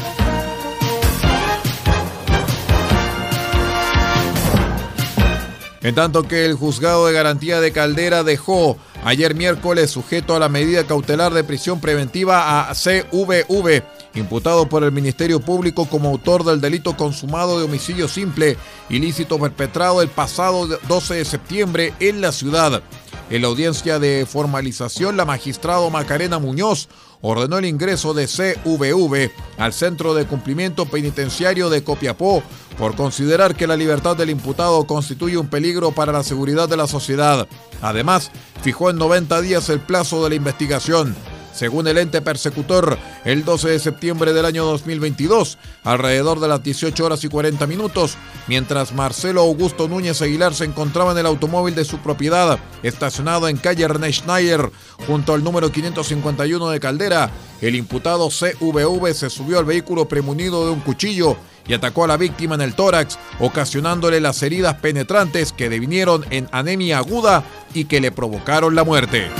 En 5.87 5.95
tanto 5.95 6.25
que 6.25 6.45
el 6.45 6.55
juzgado 6.55 7.07
de 7.07 7.13
garantía 7.13 7.61
de 7.61 7.71
Caldera 7.71 8.25
dejó 8.25 8.77
ayer 9.05 9.37
miércoles 9.37 9.89
sujeto 9.89 10.35
a 10.35 10.41
la 10.41 10.49
medida 10.49 10.85
cautelar 10.85 11.33
de 11.33 11.45
prisión 11.45 11.81
preventiva 11.81 12.69
a 12.69 12.75
CVV, 12.75 13.85
imputado 14.15 14.69
por 14.69 14.83
el 14.83 14.91
Ministerio 14.91 15.39
Público 15.39 15.87
como 15.87 16.09
autor 16.09 16.43
del 16.43 16.61
delito 16.61 16.97
consumado 16.97 17.61
de 17.61 17.67
homicidio 17.67 18.09
simple, 18.09 18.57
ilícito 18.89 19.39
perpetrado 19.39 20.03
el 20.03 20.09
pasado 20.09 20.67
12 20.67 21.15
de 21.15 21.25
septiembre 21.25 21.95
en 22.01 22.21
la 22.21 22.33
ciudad. 22.33 22.83
En 23.31 23.43
la 23.43 23.47
audiencia 23.47 24.01
de 24.01 24.27
formalización, 24.29 25.17
la 25.17 25.25
magistrado 25.25 25.89
Macarena 25.91 26.41
Muñoz 26.41 26.89
ordenó 27.21 27.59
el 27.59 27.65
ingreso 27.65 28.15
de 28.15 28.27
CVV 28.27 29.31
al 29.59 29.73
Centro 29.73 30.15
de 30.15 30.27
Cumplimiento 30.27 30.87
Penitenciario 30.87 31.71
de 31.71 31.85
Copiapó 31.85 32.43
por 32.79 32.95
considerar 32.95 33.55
que 33.55 33.67
la 33.67 33.77
libertad 33.77 34.17
del 34.17 34.31
imputado 34.31 34.87
constituye 34.87 35.39
un 35.39 35.49
peligro 35.49 35.93
para 35.93 36.13
la 36.13 36.23
seguridad 36.23 36.69
de 36.69 36.77
la 36.77 36.87
sociedad. 36.87 37.49
Además, 37.81 38.31
fijó 38.63 38.91
en 38.91 38.97
90 38.97 39.41
días 39.41 39.69
el 39.69 39.81
plazo 39.81 40.23
de 40.23 40.31
la 40.31 40.35
investigación. 40.35 41.15
Según 41.57 41.89
el 41.89 41.97
ente 41.97 42.21
persecutor, 42.21 42.99
el 43.25 43.43
12 43.43 43.71
de 43.71 43.79
septiembre 43.79 44.35
del 44.35 44.45
año 44.45 44.67
2022, 44.67 45.57
alrededor 45.85 46.39
de 46.39 46.49
las 46.49 46.63
18 46.63 47.03
horas 47.03 47.25
y 47.25 47.29
40 47.29 47.67
minutos, 47.67 48.19
mientras 48.47 48.93
Marcelo 48.93 49.41
Augusto 49.41 49.89
Núñez 49.89 50.21
Aguilar 50.21 50.53
se 50.53 50.67
encontraba 50.67 51.13
en 51.13 51.19
el 51.19 51.25
automóvil 51.25 51.75
de 51.75 51.87
su 51.87 51.97
propiedad, 52.01 52.59
estacionado 52.83 53.49
en 53.49 53.57
calle 53.57 53.89
René 53.89 54.13
Schneider, 54.13 54.71
junto 55.07 55.33
al 55.33 55.43
número 55.43 55.73
551 55.73 56.69
de 56.69 56.79
Caldera, 56.79 57.31
el 57.63 57.75
imputado 57.75 58.29
CVV 58.29 59.15
se 59.15 59.31
subió 59.31 59.59
al 59.59 59.65
vehículo 59.65 60.07
premunido 60.07 60.67
de 60.67 60.73
un 60.73 60.81
cuchillo 60.81 61.39
y 61.67 61.73
atacó 61.73 62.05
a 62.05 62.09
la 62.09 62.19
víctima 62.19 62.57
en 62.57 62.61
el 62.61 62.75
tórax, 62.75 63.19
ocasionándole 63.41 64.21
las 64.21 64.43
heridas 64.43 64.75
penetrantes 64.75 65.55
que 65.55 65.71
devinieron 65.71 66.27
en 66.29 66.49
anemia 66.53 66.99
aguda 66.99 67.45
y 67.73 67.87
que 67.87 68.03
le 68.03 68.13
provocaron 68.13 68.75
la 68.75 68.85
muerte. 68.85 69.31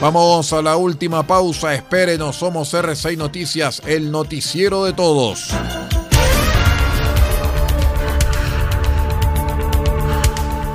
Vamos 0.00 0.50
a 0.54 0.62
la 0.62 0.76
última 0.76 1.22
pausa. 1.26 1.74
Espérenos, 1.74 2.36
somos 2.36 2.72
R6 2.72 3.18
Noticias, 3.18 3.82
el 3.84 4.10
noticiero 4.10 4.84
de 4.84 4.94
todos. 4.94 5.50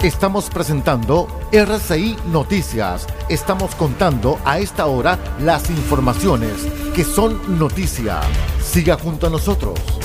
Estamos 0.04 0.52
presentando 0.52 1.28
RCI 1.52 2.18
Noticias. 2.32 3.08
Estamos 3.28 3.74
contando 3.74 4.40
a 4.46 4.60
esta 4.60 4.86
hora 4.86 5.18
las 5.40 5.72
informaciones 5.72 6.54
que 6.94 7.04
son 7.04 7.58
noticia. 7.58 8.22
Siga 8.62 8.96
junto 8.96 9.26
a 9.26 9.32
nosotros. 9.32 10.05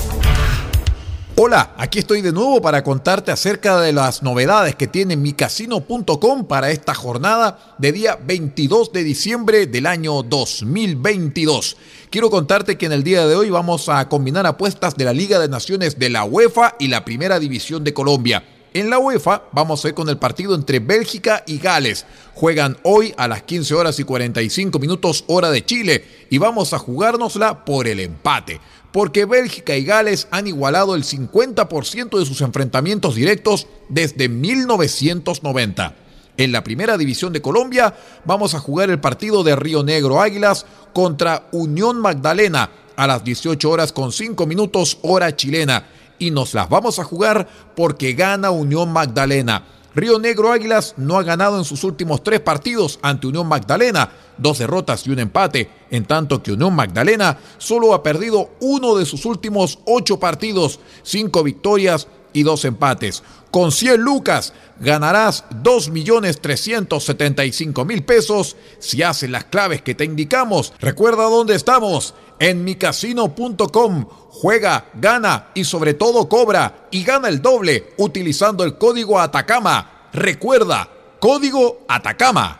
Hola, 1.43 1.73
aquí 1.75 1.97
estoy 1.97 2.21
de 2.21 2.31
nuevo 2.31 2.61
para 2.61 2.83
contarte 2.83 3.31
acerca 3.31 3.81
de 3.81 3.91
las 3.91 4.21
novedades 4.21 4.75
que 4.75 4.85
tiene 4.85 5.17
micasino.com 5.17 6.45
para 6.45 6.69
esta 6.69 6.93
jornada 6.93 7.75
de 7.79 7.91
día 7.91 8.19
22 8.23 8.91
de 8.91 9.03
diciembre 9.03 9.65
del 9.65 9.87
año 9.87 10.21
2022. 10.21 11.77
Quiero 12.11 12.29
contarte 12.29 12.77
que 12.77 12.85
en 12.85 12.91
el 12.91 13.03
día 13.03 13.25
de 13.25 13.35
hoy 13.35 13.49
vamos 13.49 13.89
a 13.89 14.07
combinar 14.07 14.45
apuestas 14.45 14.95
de 14.95 15.05
la 15.05 15.13
Liga 15.13 15.39
de 15.39 15.49
Naciones 15.49 15.97
de 15.97 16.11
la 16.11 16.25
UEFA 16.25 16.75
y 16.77 16.89
la 16.89 17.03
Primera 17.03 17.39
División 17.39 17.83
de 17.83 17.95
Colombia. 17.95 18.43
En 18.73 18.89
la 18.89 18.99
UEFA 18.99 19.43
vamos 19.51 19.83
a 19.83 19.89
ir 19.89 19.93
con 19.95 20.07
el 20.07 20.17
partido 20.17 20.53
entre 20.55 20.79
Bélgica 20.79 21.43
y 21.45 21.57
Gales. 21.57 22.05
Juegan 22.35 22.77
hoy 22.83 23.13
a 23.17 23.27
las 23.27 23.41
15 23.43 23.73
horas 23.73 23.99
y 23.99 24.05
45 24.05 24.79
minutos 24.79 25.25
hora 25.27 25.49
de 25.49 25.65
Chile 25.65 26.05
y 26.29 26.37
vamos 26.37 26.71
a 26.71 26.77
jugárnosla 26.77 27.65
por 27.65 27.87
el 27.87 27.99
empate. 27.99 28.61
Porque 28.91 29.25
Bélgica 29.25 29.75
y 29.75 29.85
Gales 29.85 30.27
han 30.31 30.47
igualado 30.47 30.95
el 30.95 31.03
50% 31.03 32.19
de 32.19 32.25
sus 32.25 32.41
enfrentamientos 32.41 33.15
directos 33.15 33.67
desde 33.89 34.27
1990. 34.27 35.95
En 36.37 36.51
la 36.51 36.63
primera 36.63 36.97
división 36.97 37.33
de 37.33 37.41
Colombia 37.41 37.93
vamos 38.25 38.55
a 38.55 38.59
jugar 38.59 38.89
el 38.89 38.99
partido 38.99 39.43
de 39.43 39.55
Río 39.55 39.83
Negro 39.83 40.21
Águilas 40.21 40.65
contra 40.93 41.47
Unión 41.51 41.99
Magdalena 41.99 42.69
a 42.95 43.07
las 43.07 43.23
18 43.23 43.69
horas 43.69 43.93
con 43.93 44.11
5 44.11 44.45
minutos 44.45 44.97
hora 45.01 45.35
chilena 45.35 45.87
y 46.19 46.31
nos 46.31 46.53
las 46.53 46.69
vamos 46.69 46.99
a 46.99 47.03
jugar 47.03 47.47
porque 47.75 48.13
gana 48.13 48.51
Unión 48.51 48.91
Magdalena. 48.91 49.63
Río 49.93 50.19
Negro 50.19 50.51
Águilas 50.51 50.93
no 50.97 51.17
ha 51.17 51.23
ganado 51.23 51.57
en 51.57 51.65
sus 51.65 51.83
últimos 51.83 52.23
tres 52.23 52.39
partidos 52.39 52.99
ante 53.01 53.27
Unión 53.27 53.47
Magdalena, 53.47 54.11
dos 54.37 54.59
derrotas 54.59 55.05
y 55.05 55.11
un 55.11 55.19
empate, 55.19 55.69
en 55.89 56.05
tanto 56.05 56.41
que 56.41 56.53
Unión 56.53 56.73
Magdalena 56.73 57.37
solo 57.57 57.93
ha 57.93 58.01
perdido 58.01 58.51
uno 58.61 58.95
de 58.95 59.05
sus 59.05 59.25
últimos 59.25 59.79
ocho 59.85 60.19
partidos, 60.19 60.79
cinco 61.03 61.43
victorias 61.43 62.07
y 62.33 62.43
dos 62.43 62.65
empates. 62.65 63.23
Con 63.51 63.71
100 63.71 64.01
lucas 64.01 64.53
ganarás 64.79 65.45
2.375.000 65.49 68.05
pesos 68.05 68.57
si 68.79 69.03
haces 69.03 69.29
las 69.29 69.45
claves 69.45 69.81
que 69.81 69.95
te 69.95 70.05
indicamos. 70.05 70.73
Recuerda 70.79 71.23
dónde 71.23 71.55
estamos, 71.55 72.13
en 72.41 72.63
micasino.com. 72.63 74.05
Juega, 74.29 74.85
gana 74.95 75.51
y 75.53 75.63
sobre 75.63 75.93
todo 75.93 76.27
cobra 76.27 76.87
y 76.89 77.03
gana 77.03 77.29
el 77.29 77.41
doble 77.41 77.93
utilizando 77.97 78.63
el 78.63 78.77
código 78.77 79.19
Atacama. 79.19 80.09
Recuerda, 80.11 80.89
código 81.19 81.85
Atacama. 81.87 82.57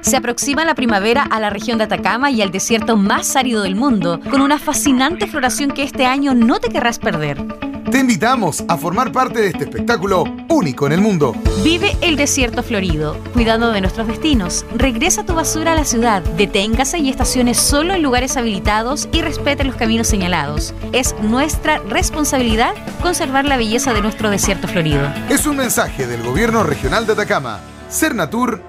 Se 0.00 0.16
aproxima 0.16 0.64
la 0.64 0.74
primavera 0.74 1.22
a 1.22 1.38
la 1.38 1.48
región 1.48 1.78
de 1.78 1.84
Atacama 1.84 2.32
y 2.32 2.42
al 2.42 2.50
desierto 2.50 2.96
más 2.96 3.36
árido 3.36 3.62
del 3.62 3.76
mundo, 3.76 4.18
con 4.30 4.40
una 4.40 4.58
fascinante 4.58 5.28
floración 5.28 5.70
que 5.70 5.84
este 5.84 6.04
año 6.04 6.34
no 6.34 6.58
te 6.58 6.70
querrás 6.70 6.98
perder. 6.98 7.71
Te 7.90 7.98
invitamos 7.98 8.64
a 8.68 8.76
formar 8.76 9.12
parte 9.12 9.40
de 9.40 9.48
este 9.48 9.64
espectáculo 9.64 10.24
único 10.48 10.86
en 10.86 10.92
el 10.92 11.00
mundo. 11.00 11.34
Vive 11.64 11.96
el 12.00 12.16
desierto 12.16 12.62
florido, 12.62 13.16
cuidando 13.32 13.72
de 13.72 13.80
nuestros 13.80 14.06
destinos. 14.06 14.64
Regresa 14.74 15.24
tu 15.24 15.34
basura 15.34 15.72
a 15.72 15.74
la 15.74 15.84
ciudad, 15.84 16.22
deténgase 16.22 16.98
y 16.98 17.10
estacione 17.10 17.54
solo 17.54 17.94
en 17.94 18.02
lugares 18.02 18.36
habilitados 18.36 19.08
y 19.12 19.22
respete 19.22 19.64
los 19.64 19.76
caminos 19.76 20.06
señalados. 20.06 20.74
Es 20.92 21.14
nuestra 21.20 21.78
responsabilidad 21.78 22.74
conservar 23.02 23.44
la 23.44 23.56
belleza 23.56 23.92
de 23.92 24.02
nuestro 24.02 24.30
desierto 24.30 24.68
florido. 24.68 25.12
Es 25.28 25.46
un 25.46 25.56
mensaje 25.56 26.06
del 26.06 26.22
Gobierno 26.22 26.62
Regional 26.62 27.06
de 27.06 27.14
Atacama, 27.14 27.60
Cernatur 27.90 28.62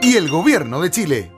y 0.00 0.16
el 0.16 0.28
Gobierno 0.28 0.80
de 0.80 0.90
Chile. 0.90 1.30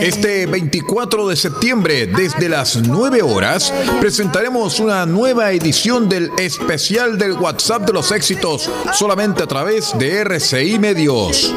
Este 0.00 0.46
24 0.46 1.28
de 1.28 1.36
septiembre, 1.36 2.06
desde 2.06 2.48
las 2.48 2.76
9 2.76 3.22
horas, 3.22 3.72
presentaremos 4.00 4.78
una 4.78 5.06
nueva 5.06 5.50
edición 5.50 6.08
del 6.08 6.30
especial 6.38 7.18
del 7.18 7.32
WhatsApp 7.32 7.82
de 7.82 7.92
los 7.92 8.12
éxitos, 8.12 8.70
solamente 8.92 9.42
a 9.42 9.46
través 9.46 9.96
de 9.98 10.20
RCI 10.20 10.78
Medios. 10.78 11.52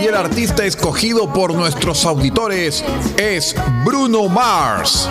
Y 0.00 0.06
el 0.06 0.14
artista 0.14 0.64
escogido 0.64 1.32
por 1.32 1.54
nuestros 1.54 2.04
auditores 2.04 2.84
es 3.16 3.54
Bruno 3.84 4.28
Mars. 4.28 5.08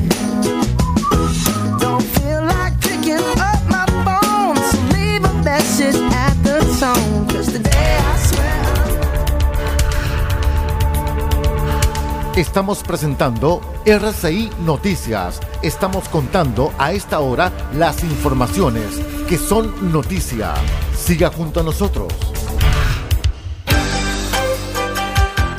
Estamos 12.37 12.83
presentando 12.83 13.61
RCI 13.87 14.51
Noticias. 14.65 15.39
Estamos 15.63 16.09
contando 16.09 16.73
a 16.79 16.93
esta 16.93 17.21
hora 17.21 17.53
las 17.75 18.03
informaciones 18.03 18.99
que 19.29 19.39
son 19.39 19.93
noticia. 19.93 20.53
Siga 20.97 21.31
junto 21.31 21.61
a 21.61 21.63
nosotros. 21.63 22.13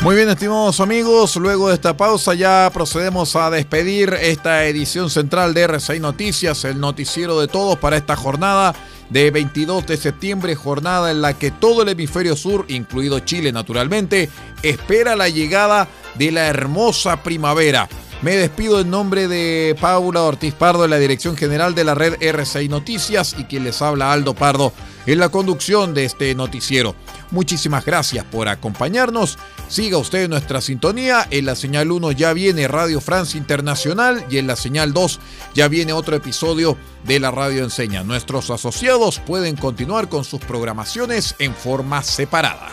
Muy 0.01 0.17
bien, 0.17 0.27
estimados 0.27 0.81
amigos, 0.81 1.37
luego 1.37 1.69
de 1.69 1.75
esta 1.75 1.95
pausa 1.95 2.33
ya 2.33 2.69
procedemos 2.73 3.37
a 3.37 3.49
despedir 3.49 4.13
esta 4.13 4.65
edición 4.65 5.09
central 5.09 5.53
de 5.53 5.63
RCI 5.63 6.01
Noticias, 6.01 6.65
el 6.65 6.81
noticiero 6.81 7.39
de 7.39 7.47
todos 7.47 7.79
para 7.79 7.95
esta 7.95 8.17
jornada 8.17 8.75
de 9.09 9.31
22 9.31 9.85
de 9.87 9.97
septiembre, 9.97 10.55
jornada 10.55 11.11
en 11.11 11.21
la 11.21 11.37
que 11.37 11.51
todo 11.51 11.83
el 11.83 11.89
hemisferio 11.89 12.35
sur, 12.35 12.65
incluido 12.69 13.19
Chile 13.19 13.51
naturalmente, 13.51 14.29
espera 14.63 15.15
la 15.15 15.29
llegada 15.29 15.87
de 16.15 16.31
la 16.31 16.47
hermosa 16.47 17.23
primavera. 17.23 17.87
Me 18.21 18.35
despido 18.35 18.79
en 18.79 18.89
nombre 18.89 19.27
de 19.27 19.75
Paula 19.79 20.23
Ortiz 20.23 20.53
Pardo 20.53 20.85
en 20.85 20.91
la 20.91 20.97
dirección 20.97 21.35
general 21.35 21.75
de 21.75 21.83
la 21.83 21.95
red 21.95 22.15
RCI 22.21 22.69
Noticias 22.69 23.35
y 23.37 23.43
quien 23.43 23.63
les 23.63 23.81
habla 23.81 24.11
Aldo 24.11 24.33
Pardo 24.33 24.73
en 25.05 25.19
la 25.19 25.29
conducción 25.29 25.93
de 25.93 26.05
este 26.05 26.33
noticiero. 26.33 26.95
Muchísimas 27.31 27.85
gracias 27.85 28.25
por 28.25 28.47
acompañarnos. 28.47 29.37
Siga 29.67 29.97
usted 29.97 30.29
nuestra 30.29 30.61
sintonía. 30.61 31.27
En 31.31 31.45
la 31.45 31.55
señal 31.55 31.91
1 31.91 32.11
ya 32.11 32.33
viene 32.33 32.67
Radio 32.67 33.01
Francia 33.01 33.37
Internacional 33.37 34.25
y 34.29 34.37
en 34.37 34.47
la 34.47 34.55
señal 34.55 34.93
2 34.93 35.19
ya 35.53 35.67
viene 35.67 35.93
otro 35.93 36.15
episodio 36.15 36.77
de 37.03 37.19
la 37.19 37.31
Radio 37.31 37.63
Enseña. 37.63 38.03
Nuestros 38.03 38.49
asociados 38.51 39.19
pueden 39.19 39.55
continuar 39.55 40.07
con 40.07 40.23
sus 40.23 40.39
programaciones 40.41 41.35
en 41.39 41.53
forma 41.53 42.03
separada. 42.03 42.69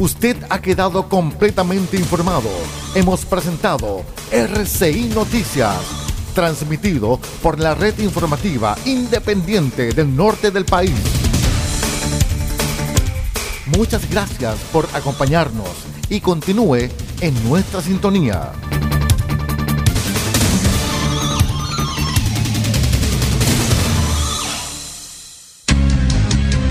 Usted 0.00 0.36
ha 0.50 0.60
quedado 0.60 1.08
completamente 1.08 1.96
informado. 1.96 2.50
Hemos 2.94 3.24
presentado 3.24 4.04
RCI 4.30 5.12
Noticias, 5.14 5.78
transmitido 6.34 7.20
por 7.42 7.60
la 7.60 7.74
red 7.74 7.98
informativa 8.00 8.76
independiente 8.84 9.92
del 9.92 10.14
norte 10.14 10.50
del 10.50 10.64
país. 10.64 11.23
Muchas 13.66 14.10
gracias 14.10 14.56
por 14.72 14.86
acompañarnos 14.92 15.70
y 16.10 16.20
continúe 16.20 16.90
en 17.22 17.48
nuestra 17.48 17.80
sintonía. 17.80 18.52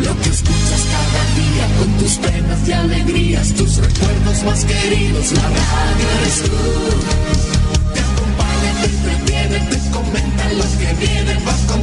Lo 0.03 0.21
que 0.21 0.29
escuchas 0.29 0.83
cada 0.93 1.23
día 1.33 1.77
con 1.79 1.97
tus 1.97 2.17
penas 2.17 2.67
y 2.67 2.71
alegrías, 2.73 3.53
tus 3.55 3.77
recuerdos 3.77 4.43
más 4.43 4.63
queridos, 4.63 5.31
la 5.31 5.49
radio 5.49 6.07
eres 6.21 6.43
tú. 6.43 6.51
Te 7.91 7.99
acompaña, 8.01 8.81
te 8.81 8.85
entretiene, 8.85 9.59
te 9.71 9.89
comenta 9.89 10.53
lo 10.53 10.63
que 10.77 10.93
viene, 11.05 11.33
va 11.43 11.53
contigo 11.67 11.82